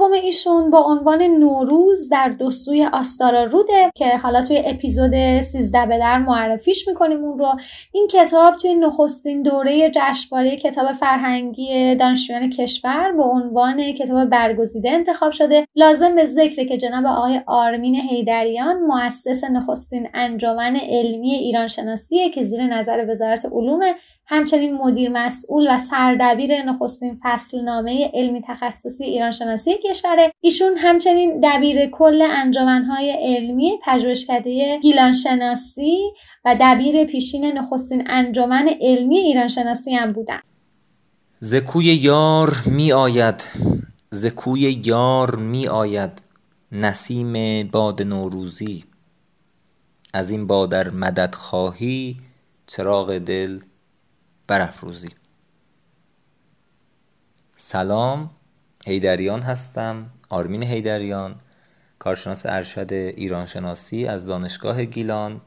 [0.10, 5.86] دوم ایشون با عنوان نوروز در دو سوی آستارا روده که حالا توی اپیزود 13
[5.86, 7.53] به در معرفیش می‌کنیم اون رو.
[7.91, 15.32] این کتاب توی نخستین دوره جشنواره کتاب فرهنگی دانشجویان کشور با عنوان کتاب برگزیده انتخاب
[15.32, 15.68] شده.
[15.76, 22.43] لازم به ذکر که جناب آقای آرمین هیدریان مؤسس نخستین انجمن علمی ایران شناسیه که
[22.43, 23.82] زیر نظر وزارت علوم
[24.32, 30.32] همچنین مدیر مسئول و سردبیر نخستین فصل نامه علمی تخصصی ایران شناسی کشوره.
[30.41, 35.97] ایشون همچنین دبیر کل انجمنهای علمی پژوهشکده گیلان شناسی
[36.45, 40.39] و دبیر پیشین نخستین انجمن علمی ایران شناسی هم بودن.
[41.39, 43.43] زکوی یار می آید
[44.09, 46.11] زکوی یار می آید
[46.71, 48.84] نسیم باد نوروزی.
[50.13, 52.15] از این بادر مدد خواهی
[52.67, 53.59] چراغ دل
[54.50, 55.10] برافروزی.
[57.58, 58.30] سلام
[58.86, 61.36] هیدریان هستم آرمین هیدریان
[62.00, 65.41] کارشناس ارشد ایران شناسی از دانشگاه گیلان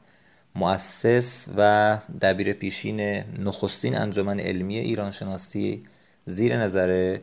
[0.55, 2.99] مؤسس و دبیر پیشین
[3.39, 5.85] نخستین انجمن علمی ایران شناسی
[6.25, 7.17] زیر نظر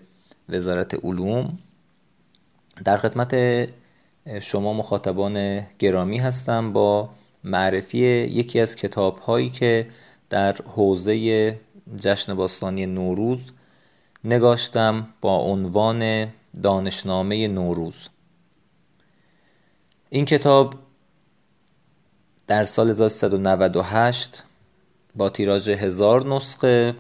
[0.49, 1.59] وزارت علوم.
[2.85, 3.35] در خدمت
[4.41, 7.11] شما مخاطبان گرامی هستم با
[7.45, 9.87] معرفی یکی از کتاب هایی که
[10.31, 11.61] در حوزه
[11.97, 13.51] جشن باستانی نوروز
[14.25, 16.29] نگاشتم با عنوان
[16.63, 18.09] دانشنامه نوروز.
[20.11, 20.75] این کتاب
[22.47, 24.43] در سال 1398
[25.17, 26.95] با تیراژ هزار نسخه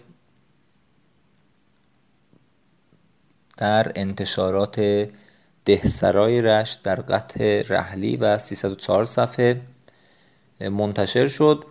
[3.59, 5.09] در انتشارات
[5.65, 9.61] دهسرای رشت در قطع رحلی و 304 صفحه
[10.61, 11.65] منتشر شد.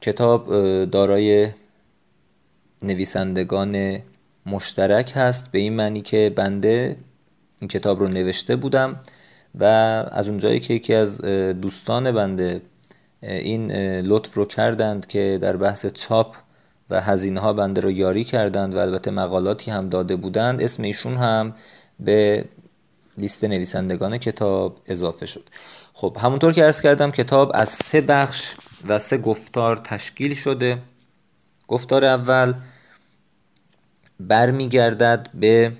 [0.00, 0.44] کتاب
[0.84, 1.48] دارای
[2.82, 3.98] نویسندگان
[4.46, 6.96] مشترک هست به این معنی که بنده
[7.60, 8.96] این کتاب رو نوشته بودم
[9.54, 9.64] و
[10.12, 11.20] از اونجایی که یکی از
[11.60, 12.60] دوستان بنده
[13.22, 16.36] این لطف رو کردند که در بحث چاپ
[16.90, 21.14] و هزینه ها بنده رو یاری کردند و البته مقالاتی هم داده بودند اسم ایشون
[21.14, 21.54] هم
[22.00, 22.44] به
[23.18, 25.44] لیست نویسندگان کتاب اضافه شد.
[25.92, 30.78] خب همونطور که ارز کردم کتاب از سه بخش و سه گفتار تشکیل شده.
[31.68, 32.54] گفتار اول
[34.20, 35.72] برمیگردد به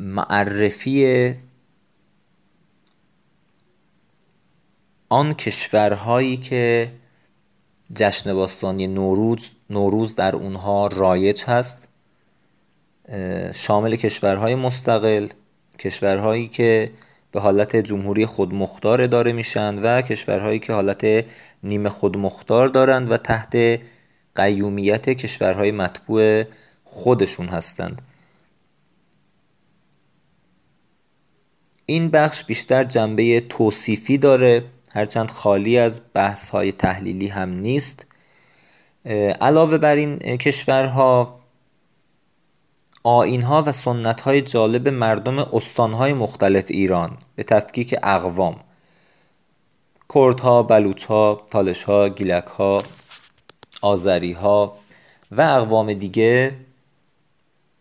[0.00, 1.34] معرفی
[5.08, 6.92] آن کشورهایی که
[7.94, 11.88] جشن باستانی نوروز نوروز در اونها رایج هست.
[13.54, 15.28] شامل کشورهای مستقل
[15.78, 16.90] کشورهایی که
[17.32, 21.24] به حالت جمهوری خودمختار اداره میشن و کشورهایی که حالت
[21.62, 23.80] نیمه خودمختار دارند و تحت
[24.34, 26.44] قیومیت کشورهای مطبوع
[26.84, 28.02] خودشون هستند.
[31.86, 34.64] این بخش بیشتر جنبه توصیفی داره
[34.94, 38.06] هرچند خالی از بحث های تحلیلی هم نیست.
[39.40, 41.37] علاوه بر این کشورها
[43.08, 48.56] آین ها و سنت های جالب مردم استان های مختلف ایران به تفکیک اقوام.
[50.14, 51.06] کردها، بلوچ
[51.50, 52.82] تالش ها، گیلک ها،
[53.82, 54.76] آذری ها
[55.32, 56.54] و اقوام دیگه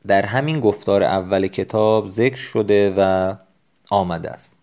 [0.08, 3.34] در همین گفتار اول کتاب ذکر شده و
[3.90, 4.54] آمده است.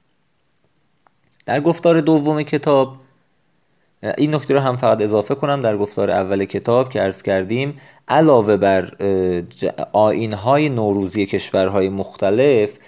[1.47, 2.97] در گفتار دوم کتاب
[4.19, 8.57] این نکته رو هم فقط اضافه کنم در گفتار اول کتاب که عرض کردیم علاوه
[8.57, 8.91] بر
[10.35, 12.79] های نوروزی کشورهای مختلف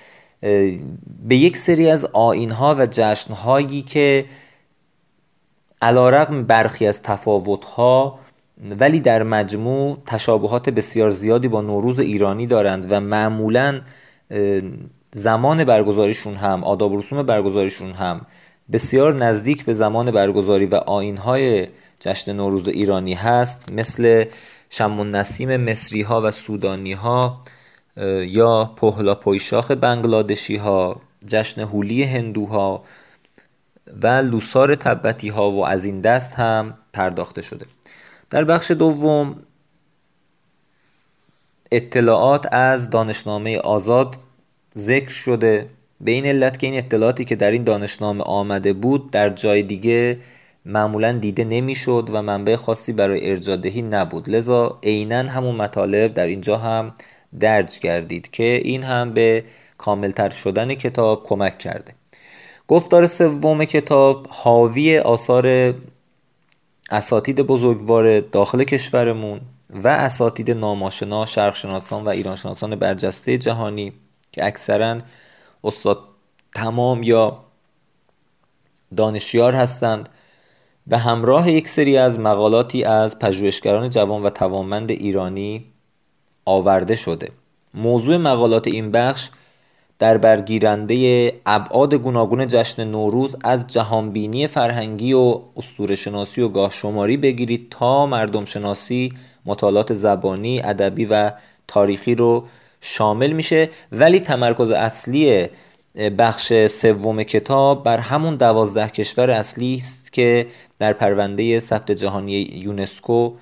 [1.28, 2.08] به یک سری از
[2.50, 4.24] ها و جشنهایی که
[5.82, 7.00] علا رقم برخی از
[7.76, 8.18] ها
[8.78, 13.80] ولی در مجموع تشابهات بسیار زیادی با نوروز ایرانی دارند و معمولا
[15.12, 18.26] زمان برگزاریشون هم آداب رسوم برگزاریشون هم
[18.72, 21.68] بسیار نزدیک به زمان برگزاری و آینهای
[22.00, 24.24] جشن نوروز ایرانی هست مثل
[24.70, 27.40] شم نسیم مصری ها و سودانی ها
[28.26, 32.84] یا پهلا پویشاخ بنگلادشی ها جشن هولی هندوها
[34.02, 37.66] و لوسار تبتی ها و از این دست هم پرداخته شده.
[38.30, 39.36] در بخش دوم
[41.72, 44.16] اطلاعات از دانشنامه آزاد
[44.78, 45.68] ذکر شده.
[46.00, 50.18] به این علت که این اطلاعاتی که در این دانشنامه آمده بود در جای دیگه
[50.64, 54.28] معمولا دیده نمی‌شد و منبع خاصی برای ارجادهی نبود.
[54.28, 56.92] لذا عینا همون مطالب در اینجا هم
[57.40, 59.44] درج کردید که این هم به
[59.78, 61.92] کاملتر شدن کتاب کمک کرده.
[62.68, 65.74] گفتار سوم کتاب حاوی آثار
[66.90, 69.40] اساتید بزرگوار داخل کشورمون
[69.70, 73.92] و اساتید ناماشنا شرقشناسان و ایرانشناسان برجسته جهانی
[74.32, 74.98] که اکثرا
[75.66, 75.98] استاد
[76.54, 77.38] تمام یا
[78.96, 80.08] دانشیار هستند
[80.86, 85.64] به همراه یک سری از مقالاتی از پژوهشگران جوان و توانمند ایرانی
[86.44, 87.30] آورده شده.
[87.74, 89.30] موضوع مقالات این بخش
[89.98, 97.16] در برگیرنده ابعاد گوناگون جشن نوروز از جهانبینی فرهنگی و اسطوره شناسی و گاه شماری
[97.16, 99.12] بگیرید تا مردم شناسی
[99.46, 101.32] مطالعات زبانی ادبی و
[101.68, 102.44] تاریخی رو
[102.86, 105.48] شامل میشه ولی تمرکز اصلی
[106.18, 110.46] بخش سوم کتاب بر همون دوازده کشور اصلی است که
[110.78, 113.32] در پرونده ثبت جهانی یونسکو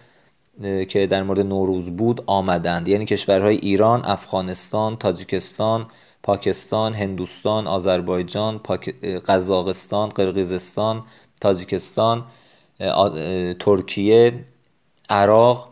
[0.89, 5.87] که در مورد نوروز بود آمدند یعنی کشورهای ایران، افغانستان، تاجیکستان،
[6.23, 8.61] پاکستان، هندوستان، آذربایجان،.
[9.29, 11.03] قزاقستان، قرقیزستان،
[11.41, 12.25] تاجیکستان،
[13.61, 14.35] ترکیه،
[15.11, 15.69] عراق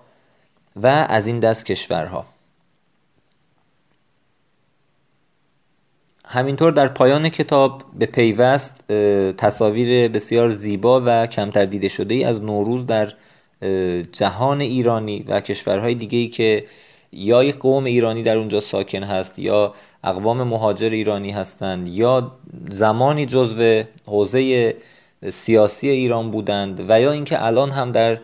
[0.77, 2.32] و از این دست کشورها
[6.33, 8.93] همینطور در پایان کتاب به پیوست
[9.33, 13.13] تصاویر بسیار زیبا و کمتر دیده شده ای از نوروز در
[14.13, 16.65] جهان ایرانی و کشورهای دیگه ای که
[17.13, 19.75] یا یک قوم ایرانی در اونجا ساکن هست یا
[20.05, 22.33] اقوام مهاجر ایرانی هستند یا
[22.71, 24.75] زمانی جزو حوزه
[25.31, 28.19] سیاسی ایران بودند و یا اینکه الان هم در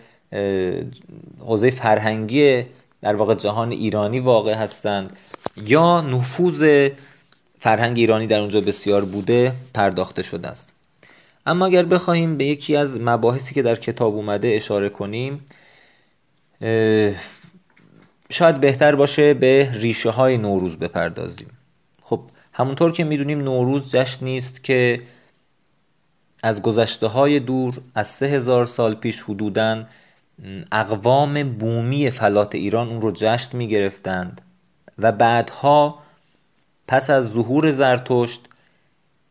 [1.47, 2.63] حوزه فرهنگی
[3.03, 5.19] در واقع جهان ایرانی واقع هستند
[5.67, 6.89] یا نفوذ
[7.61, 10.75] فرهنگ ایرانی در اونجا بسیار بوده پرداخته شده است.
[11.47, 15.45] اما اگر بخواهیم به یکی از مباحثی که در کتاب اومده اشاره کنیم
[18.31, 21.49] شاید بهتر باشه به ریشه های نوروز بپردازیم.
[22.03, 22.21] خب
[22.53, 25.03] همونطور که می‌دونیم نوروز جشنی است که
[26.43, 29.85] از گذشته های دور از سه هزار سال پیش حدوداً
[30.73, 34.41] اقوام بومی فلات ایران اون رو جشن می گرفتند
[34.99, 35.99] و بعدها
[36.89, 38.41] پس از ظهور زرتشت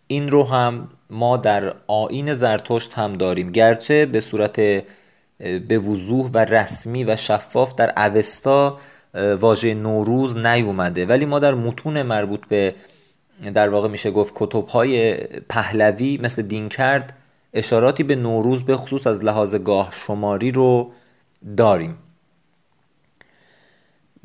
[0.08, 3.52] این رو هم ما در آین زرتشت هم داریم.
[3.52, 4.56] گرچه به صورت
[5.68, 8.80] به وضوح و رسمی و شفاف در اوستا
[9.40, 11.06] واژه نوروز نیومده.
[11.06, 12.76] ولی ما در متون مربوط به
[13.54, 15.18] در واقع میشه گفت کتبهای
[15.50, 17.14] پهلوی مثل دینکرد
[17.54, 20.92] اشاراتی به نوروز به خصوص از لحاظ گاه شماری رو
[21.58, 21.96] داریم.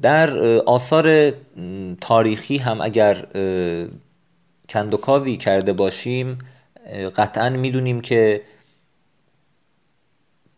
[0.03, 1.33] در آثار
[2.01, 3.27] تاریخی هم اگر
[4.69, 6.39] کندوکاوی کرده باشیم
[7.17, 8.43] قطعا می‌دونیم که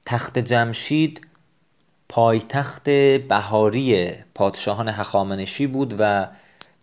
[0.07, 1.27] تخت جمشید
[2.09, 2.91] پایتخت
[3.29, 6.29] بهاری پادشاهان هخامنشی بود و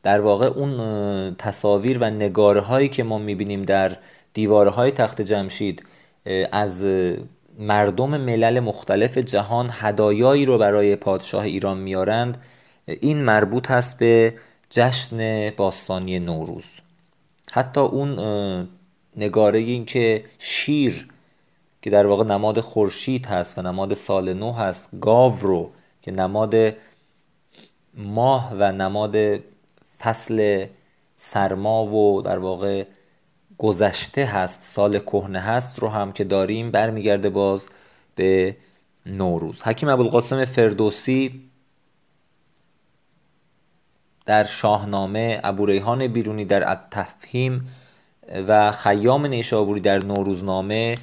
[0.03, 3.97] در واقع اون تصاویر و نگاره هایی که ما می‌بینیم در
[4.33, 5.83] دیواره های تخت جمشید
[6.51, 6.85] از
[7.61, 12.37] مردم ملل مختلف جهان هدایایی رو برای پادشاه ایران میارند
[12.85, 14.33] این مربوط هست به
[14.69, 16.65] جشن باستانی نوروز.
[17.51, 18.67] حتی اون
[19.17, 21.07] نگاره این که شیر
[21.81, 26.55] که در واقع نماد خورشید هست و نماد سال نو هست گاو رو که نماد
[27.97, 29.15] ماه و نماد
[29.99, 30.65] فصل
[31.17, 32.83] سرما و در واقع
[33.61, 37.69] گذشته هست سال کهنه هست رو هم که داریم برمیگرده باز
[38.15, 38.55] به
[39.05, 39.61] نوروز.
[39.61, 41.41] حکیم ابوالقاسم فردوسی
[44.25, 47.67] در شاهنامه ابوریحان بیرونی در التفهیم
[48.47, 50.95] و خیام نیشابوری در نوروزنامه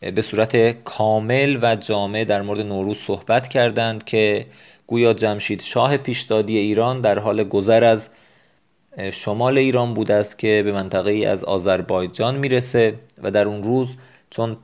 [0.00, 4.46] به صورت کامل و جامع در مورد نوروز صحبت کردند که
[4.86, 8.08] گویا جمشید شاه پیشدادی ایران در حال گذر از
[9.12, 13.96] شمال ایران بوده است که به منطقه ای از آذربایجان می‌رسه و در اون روز
[14.30, 14.56] چون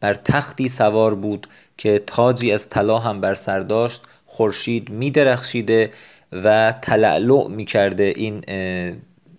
[0.00, 1.48] بر تختی سوار بود
[1.78, 5.92] که تاجی از طلا هم بر سر داشت خورشید میدرخشیده
[6.32, 8.44] و تلعلع می‌کرده این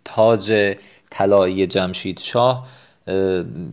[0.05, 0.75] تاج
[1.09, 2.67] طلایی جمشید شاه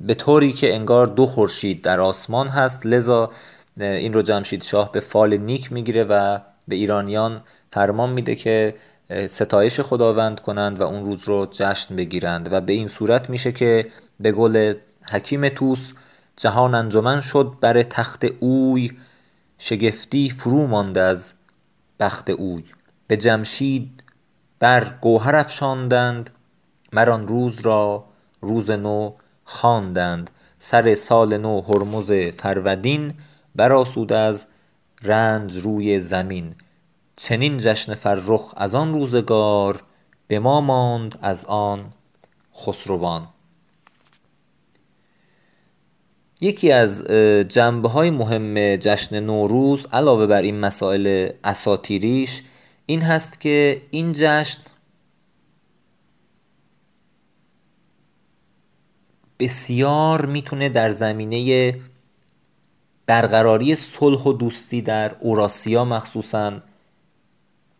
[0.06, 2.86] به طوری که انگار دو خورشید در آسمان هست.
[2.86, 3.30] لذا
[3.80, 6.38] این رو جمشید شاه به فال نیک می‌گیره و
[6.68, 7.40] به ایرانیان
[7.72, 8.74] فرمان میده که
[9.28, 13.86] ستایش خداوند کنند و اون روز رو جشن بگیرند و به این صورت میشه که
[14.20, 14.74] به گل
[15.10, 15.92] حکیم توس
[16.36, 18.92] جهان انجمن شد بر تخت اوی
[19.58, 21.32] شگفتی فرو مانده از
[22.00, 22.64] بخت اوی.
[23.06, 24.02] به جمشید
[24.58, 26.30] بر گوهر افشاندند
[26.92, 28.04] مران روز را
[28.40, 29.12] روز نو
[29.44, 30.30] خواندند.
[30.58, 33.14] سر سال نو هرمز فرودین
[33.54, 34.46] برآسود از
[35.02, 36.54] رنج روی زمین.
[37.22, 39.82] چنین جشن فرخ از آن روزگار
[40.28, 41.92] به ما ماند از آن
[42.56, 43.28] خسروان.
[46.40, 47.02] یکی از
[47.48, 52.42] جنبه های مهم جشن نوروز علاوه بر این مسائل اساتیریش
[52.86, 54.60] این هست که این جشن
[59.38, 61.74] بسیار می‌تونه در زمینه
[63.06, 66.60] برقراری صلح و دوستی در اوراسیا مخصوصا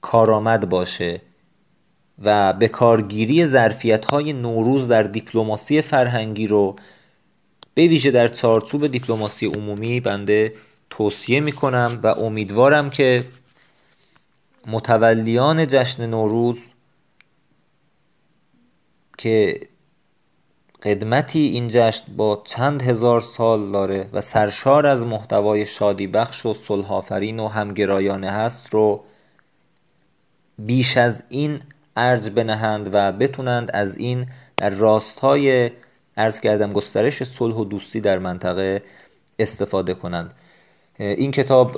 [0.00, 1.20] کارآمد باشه
[2.22, 6.76] و به کارگیری ظرفیت های نوروز در دیپلماسی فرهنگی رو
[7.74, 10.54] به ویژه در چارچوب دیپلماسی عمومی بنده
[10.90, 13.24] توصیه می کنم و امیدوارم که
[14.66, 16.58] متولیان جشن نوروز
[19.18, 19.60] که
[20.82, 26.54] قدمتی این جشن با چند هزار سال داره و سرشار از محتوای شادی بخش و
[26.54, 29.04] صلحآفرین و همگرایانه هست رو
[30.66, 31.60] بیش از این
[31.96, 34.26] ارج بنهند و بتونند از این
[34.56, 35.70] در راستای
[36.16, 38.82] ارز کردم گسترش صلح و دوستی در منطقه
[39.38, 40.34] استفاده کنند.
[40.98, 41.76] این کتاب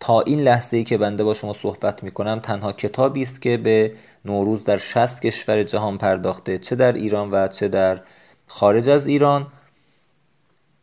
[0.00, 3.56] تا این لحظه ای که بنده با شما صحبت می کنم تنها کتابی است که
[3.56, 3.92] به
[4.24, 8.00] نوروز در 60 کشور جهان پرداخته چه در ایران و چه در
[8.46, 9.46] خارج از ایران.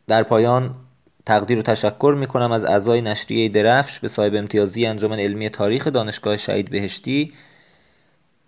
[0.06, 0.74] در پایان
[1.26, 5.86] تقدیر و تشکر می کنم از اعضای نشریه درفش به صاحب امتیازی انجمن علمی تاریخ
[5.86, 7.32] دانشگاه شهید بهشتی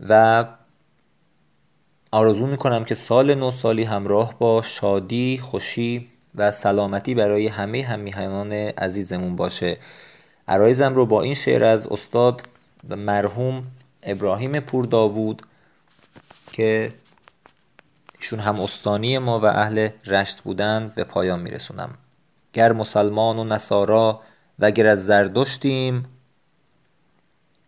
[0.08, 0.44] و
[2.10, 7.82] آرزو می کنم که سال نو سالی همراه با شادی، خوشی و سلامتی برای همه
[7.82, 9.76] همیهنان عزیزمون باشه.
[10.48, 12.42] عرایزم رو با این شعر از استاد
[12.88, 13.64] و مرحوم
[14.02, 15.42] ابراهیم پور داوود
[16.52, 16.92] که
[18.20, 21.94] ایشون هم استانی ما و اهل رشت بودن به پایان میرسونم.
[22.54, 24.20] گر مسلمان و نصارا
[24.58, 26.04] و گر از زردشتیم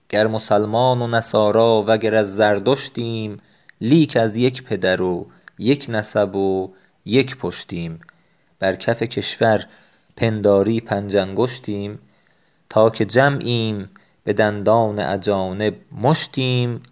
[0.09, 3.37] گر مسلمان و نصارا و گر از زردشتیم
[3.81, 5.27] لیک از یک پدر و
[5.59, 6.71] یک نسب و
[7.05, 8.01] یک پشتیم.
[8.59, 9.67] بر کف کشور
[10.17, 11.99] پنداری پنجنگشتیم
[12.69, 13.91] تا که جمعیم
[14.25, 16.83] به دندان اجانب مشتیم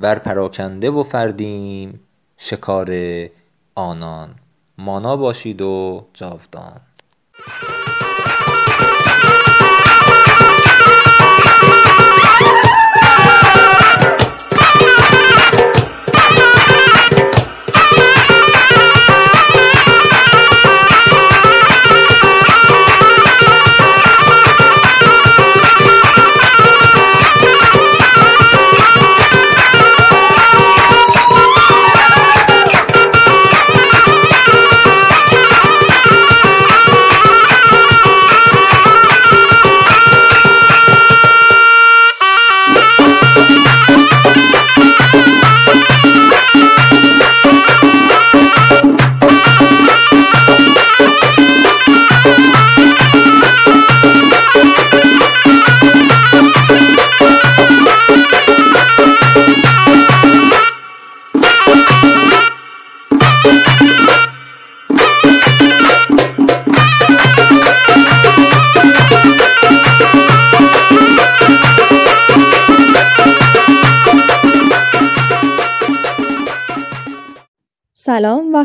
[0.00, 2.00] ور پراکنده و فردیم
[2.38, 2.90] شکار
[3.74, 4.34] آنان.
[4.78, 6.80] مانا باشید و جاودان.
[7.46, 7.89] سلام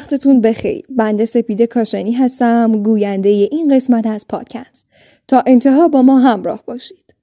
[0.06, 0.86] وقتتون بخیر.
[0.90, 4.86] بنده سپیده کاشانی هستم گوینده این قسمت از پادکست.
[5.28, 7.16] تا انتها با ما همراه باشید.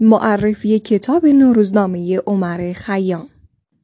[0.00, 3.28] معرفی کتاب نوروزنامه عمر خیام.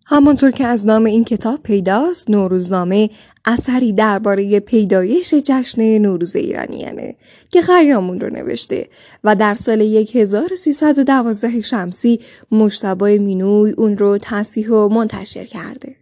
[0.07, 3.11] همانطور که از نام این کتاب پیداست نوروزنامه
[3.45, 7.17] اثری درباره پیدایش جشن نوروز ایرانیانه
[7.51, 8.89] که خیامون رو نوشته
[9.25, 9.81] و در سال
[10.15, 12.21] 1312 شمسی
[12.53, 15.97] مشتبه مینوی اون رو تصحیح و منتشر کرده.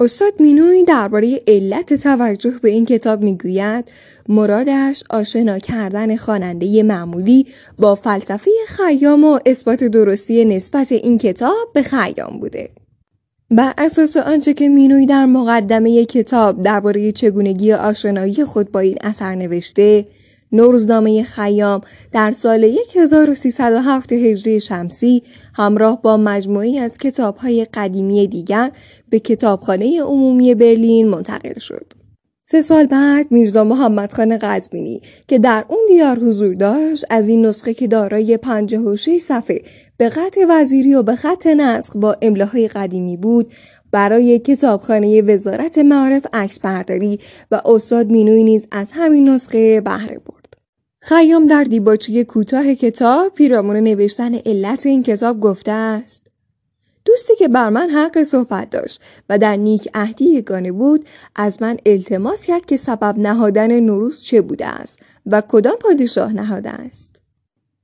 [0.00, 3.92] استاد مینوی درباره علت توجه به این کتاب می‌گوید
[4.28, 7.46] مرادش آشنا کردن خواننده معمولی
[7.78, 12.70] با فلسفه خیام و اثبات درستی نسبت این کتاب به خیام بوده.
[13.52, 19.34] بر اساس آنچه که مینوی در مقدمه کتاب درباره چگونگی آشنایی خود با این اثر
[19.34, 20.06] نوشته
[20.52, 21.80] نوروزنامه خیام
[22.12, 25.22] در سال 1307 هجری شمسی
[25.54, 28.72] همراه با مجموعی از کتابهای قدیمی دیگر
[29.08, 31.99] به کتابخانه عمومی برلین منتقل شد.
[32.50, 37.46] سه سال بعد میرزا محمد خان قزبینی که در اون دیار حضور داشت از این
[37.46, 39.62] نسخه که دارای 56 صفحه
[39.96, 43.52] به خط وزیری و به خط نسخ با املاهای قدیمی بود
[43.92, 47.20] برای کتابخانه وزارت معارف عکس برداری
[47.50, 50.54] و استاد مینوی نیز از همین نسخه بهره برد.
[51.00, 56.29] خیام در دیباچه کوتاه کتاب پیرامون نوشتن علت این کتاب گفته است
[57.10, 61.04] دوستی که بر من حق صحبت داشت و در نیک عهدی یگانه بود
[61.36, 66.70] از من التماس کرد که سبب نهادن نوروز چه بوده است و کدام پادشاه نهاده
[66.70, 67.09] است.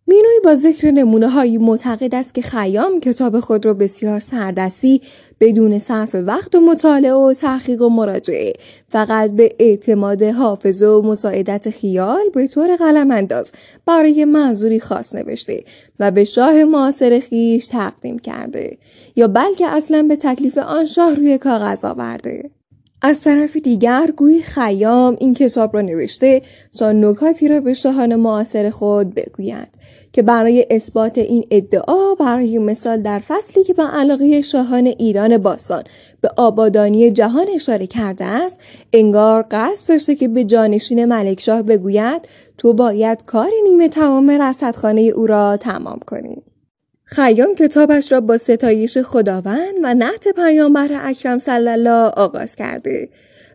[0.08, 5.02] مینوی با ذکر نمونه هایی معتقد است که خیام کتاب خود را بسیار سردستی
[5.40, 8.52] بدون صرف وقت و مطالعه و تحقیق و مراجعه
[8.88, 13.52] فقط به اعتماد حافظه و مساعدت خیال به طور قلم انداز
[13.86, 15.64] برای منظوری خاص نوشته
[16.00, 18.78] و به شاه معاصر خیش تقدیم کرده
[19.16, 22.50] یا بلکه اصلا به تکلیف آن شاه روی کاغذ آورده.
[23.06, 26.42] از طرف دیگر گویی خیام این کتاب را نوشته
[26.78, 29.68] تا نکاتی را به شاهان معاصر خود بگوید
[30.12, 35.82] که برای اثبات این ادعا برای مثال در فصلی که با علاقه شاهان ایران باستان
[36.20, 38.58] به آبادانی جهان اشاره کرده است
[38.92, 42.28] انگار قصد داشته که به جانشین ملکشاه بگوید
[42.58, 46.42] تو باید کار نیمه تمام رصدخانه او را تمام کنی.
[47.08, 53.08] خیام کتابش را با ستایش خداوند و نعت پیامبر اکرم صلی الله آغاز کرده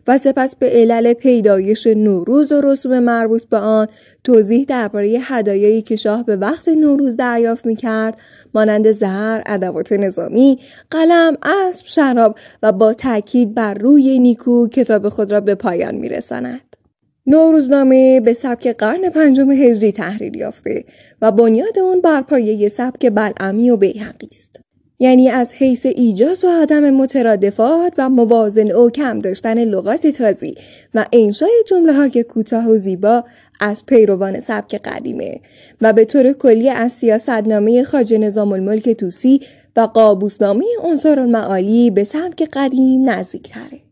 [0.06, 3.88] و سپس به علل پیدایش نوروز و رسوم مربوط به آن
[4.24, 8.16] توضیح درباره هدایایی که شاه به وقت نوروز دریافت می‌کرد
[8.54, 10.58] مانند زهر ادوات نظامی
[10.90, 15.94] قلم اسب شراب و با تاکید بر روی نیکو کتاب خود را به پایان
[17.26, 20.84] نوروزنامه به سبک قرن پنجم هجری تحریر یافته
[21.22, 24.60] و بنیاد اون بر پایه سبک بلعمی و بیهقی است.
[24.98, 30.54] یعنی از حیث ایجاز و عدم مترادفات و موازن و کم داشتن لغات تازی
[30.94, 33.24] و انشای جمله های کوتاه و زیبا
[33.60, 35.40] از پیروان سبک قدیمه
[35.80, 39.40] و به طور کلی از سیاستنامه خاج نظام الملک توسی
[39.76, 43.91] و قابوسنامه عنصر المعالی به سبک قدیم نزدیک تره.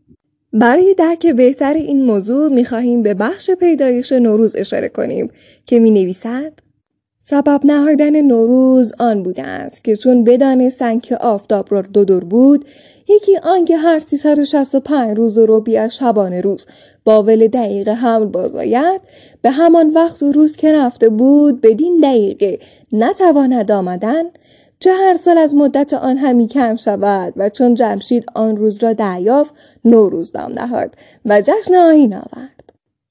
[0.53, 5.29] برای درک بهتر این موضوع می به بخش پیدایش نوروز اشاره کنیم
[5.65, 6.53] که می نویسد
[7.23, 12.65] سبب نهادن نوروز آن بوده است که چون بدانستند که آفتاب را دو دور بود
[13.09, 16.65] یکی آنکه هر 365 روز و روبی از شبانه روز
[17.03, 19.01] باول دقیقه حمل بازاید
[19.41, 22.59] به همان وقت و روز که رفته بود بدین دقیقه
[22.91, 24.23] نتواند آمدن
[24.83, 28.93] چه هر سال از مدت آن همی کم شود و چون جمشید آن روز را
[28.93, 29.53] دریافت
[29.85, 30.95] نوروز نام نهاد
[31.25, 32.61] و جشن آیین آورد.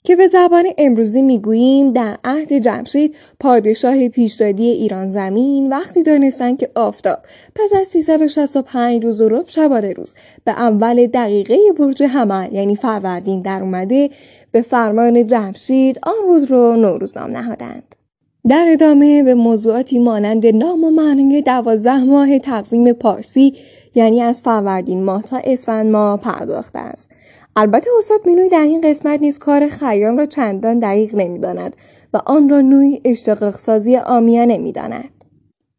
[0.04, 6.70] که به زبان امروزی می‌گوییم در عهد جمشید پادشاه پیشدادی ایران زمین وقتی دانستند که
[6.74, 7.18] آفتاب
[7.54, 10.14] پس از 365 روز و رب شبانه روز
[10.44, 14.10] به اول دقیقه برج حمل یعنی فروردین در اومده
[14.52, 17.99] به فرمان جمشید آن روز رو نوروز نام نهادند.
[18.48, 23.54] در ادامه به موضوعاتی مانند نام و معنی دوازده ماه تقویم پارسی
[23.94, 27.10] یعنی از فروردین ماه تا اسفند ماه پرداخته است.
[27.56, 31.76] البته استاد مینوی در این قسمت نیز کار خیام را چندان دقیق نمی‌داند
[32.14, 35.10] و آن را نوعی اشتقاق سازی آمیانه نمی‌داند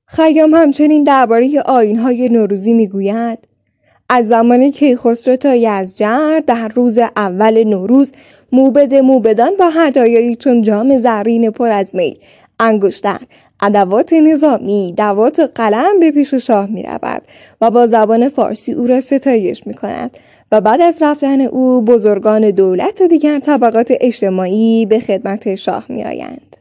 [0.06, 3.40] خیام همچنین درباره آینهای نوروزی می‌گوید
[4.10, 8.12] از زمان کیخسرو تا یزجر در روز اول نوروز
[8.52, 12.20] موبد موبدان با هدایایی چون جام زرین پر از می
[12.62, 13.20] انگشتر
[13.62, 17.22] ادوات نظامی دوات قلم به پیش شاه می رود
[17.62, 20.18] و با زبان فارسی او را ستایش می کند
[20.52, 26.04] و بعد از رفتن او بزرگان دولت و دیگر طبقات اجتماعی به خدمت شاه می
[26.04, 26.61] آیند.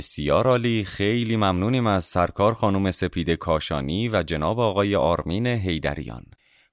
[0.00, 0.84] بسیار عالی.
[0.84, 6.22] خیلی ممنونیم از سرکار خانم سپید کاشانی و جناب آقای آرمین هیدریان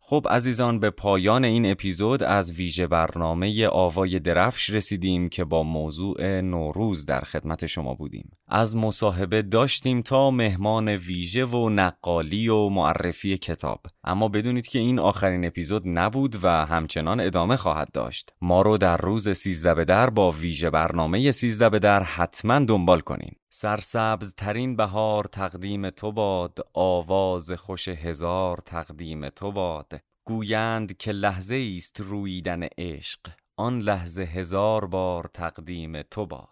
[0.09, 6.41] خب عزیزان به پایان این اپیزود از ویژه برنامه آوای درفش رسیدیم که با موضوع
[6.41, 8.31] نوروز در خدمت شما بودیم.
[8.47, 13.85] از مصاحبه داشتیم تا مهمان ویژه و نقالی و معرفی کتاب.
[14.03, 18.33] اما بدونید که این آخرین اپیزود نبود و همچنان ادامه خواهد داشت.
[18.41, 22.99] ما رو در روز سیزده به در با ویژه برنامه سیزده به در حتما دنبال
[22.99, 23.31] کنین.
[23.59, 29.91] سرسبز ترین بهار تقدیم تو باد آواز خوش هزار تقدیم تو باد.
[30.25, 33.19] گویند که لحظه است رویدن عشق
[33.57, 36.47] آن لحظه هزار بار تقدیم تو باد.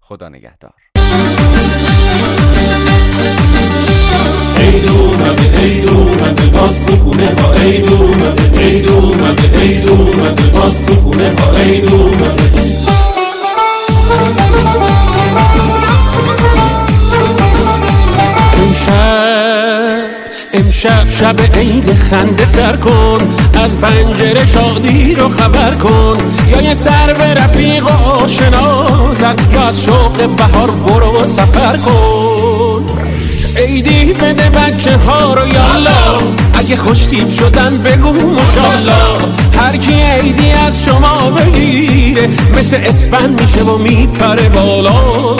[0.00, 0.74] خدا نگهدار.
[20.54, 23.18] امشب شب عید خنده سر کن
[23.64, 26.18] از پنجره شادی رو خبر کن.
[26.48, 32.84] یا یه سر به رفیق آشنا زد یا از شوق بهار برو سفر کن.
[33.56, 36.18] عیدی بده بچه ها رو یالا
[36.54, 39.18] اگه خوشتیب شدن بگو مشالا
[39.58, 45.34] هر کی عیدی از شما بگیره مثل اسفن میشه و میپره بالا.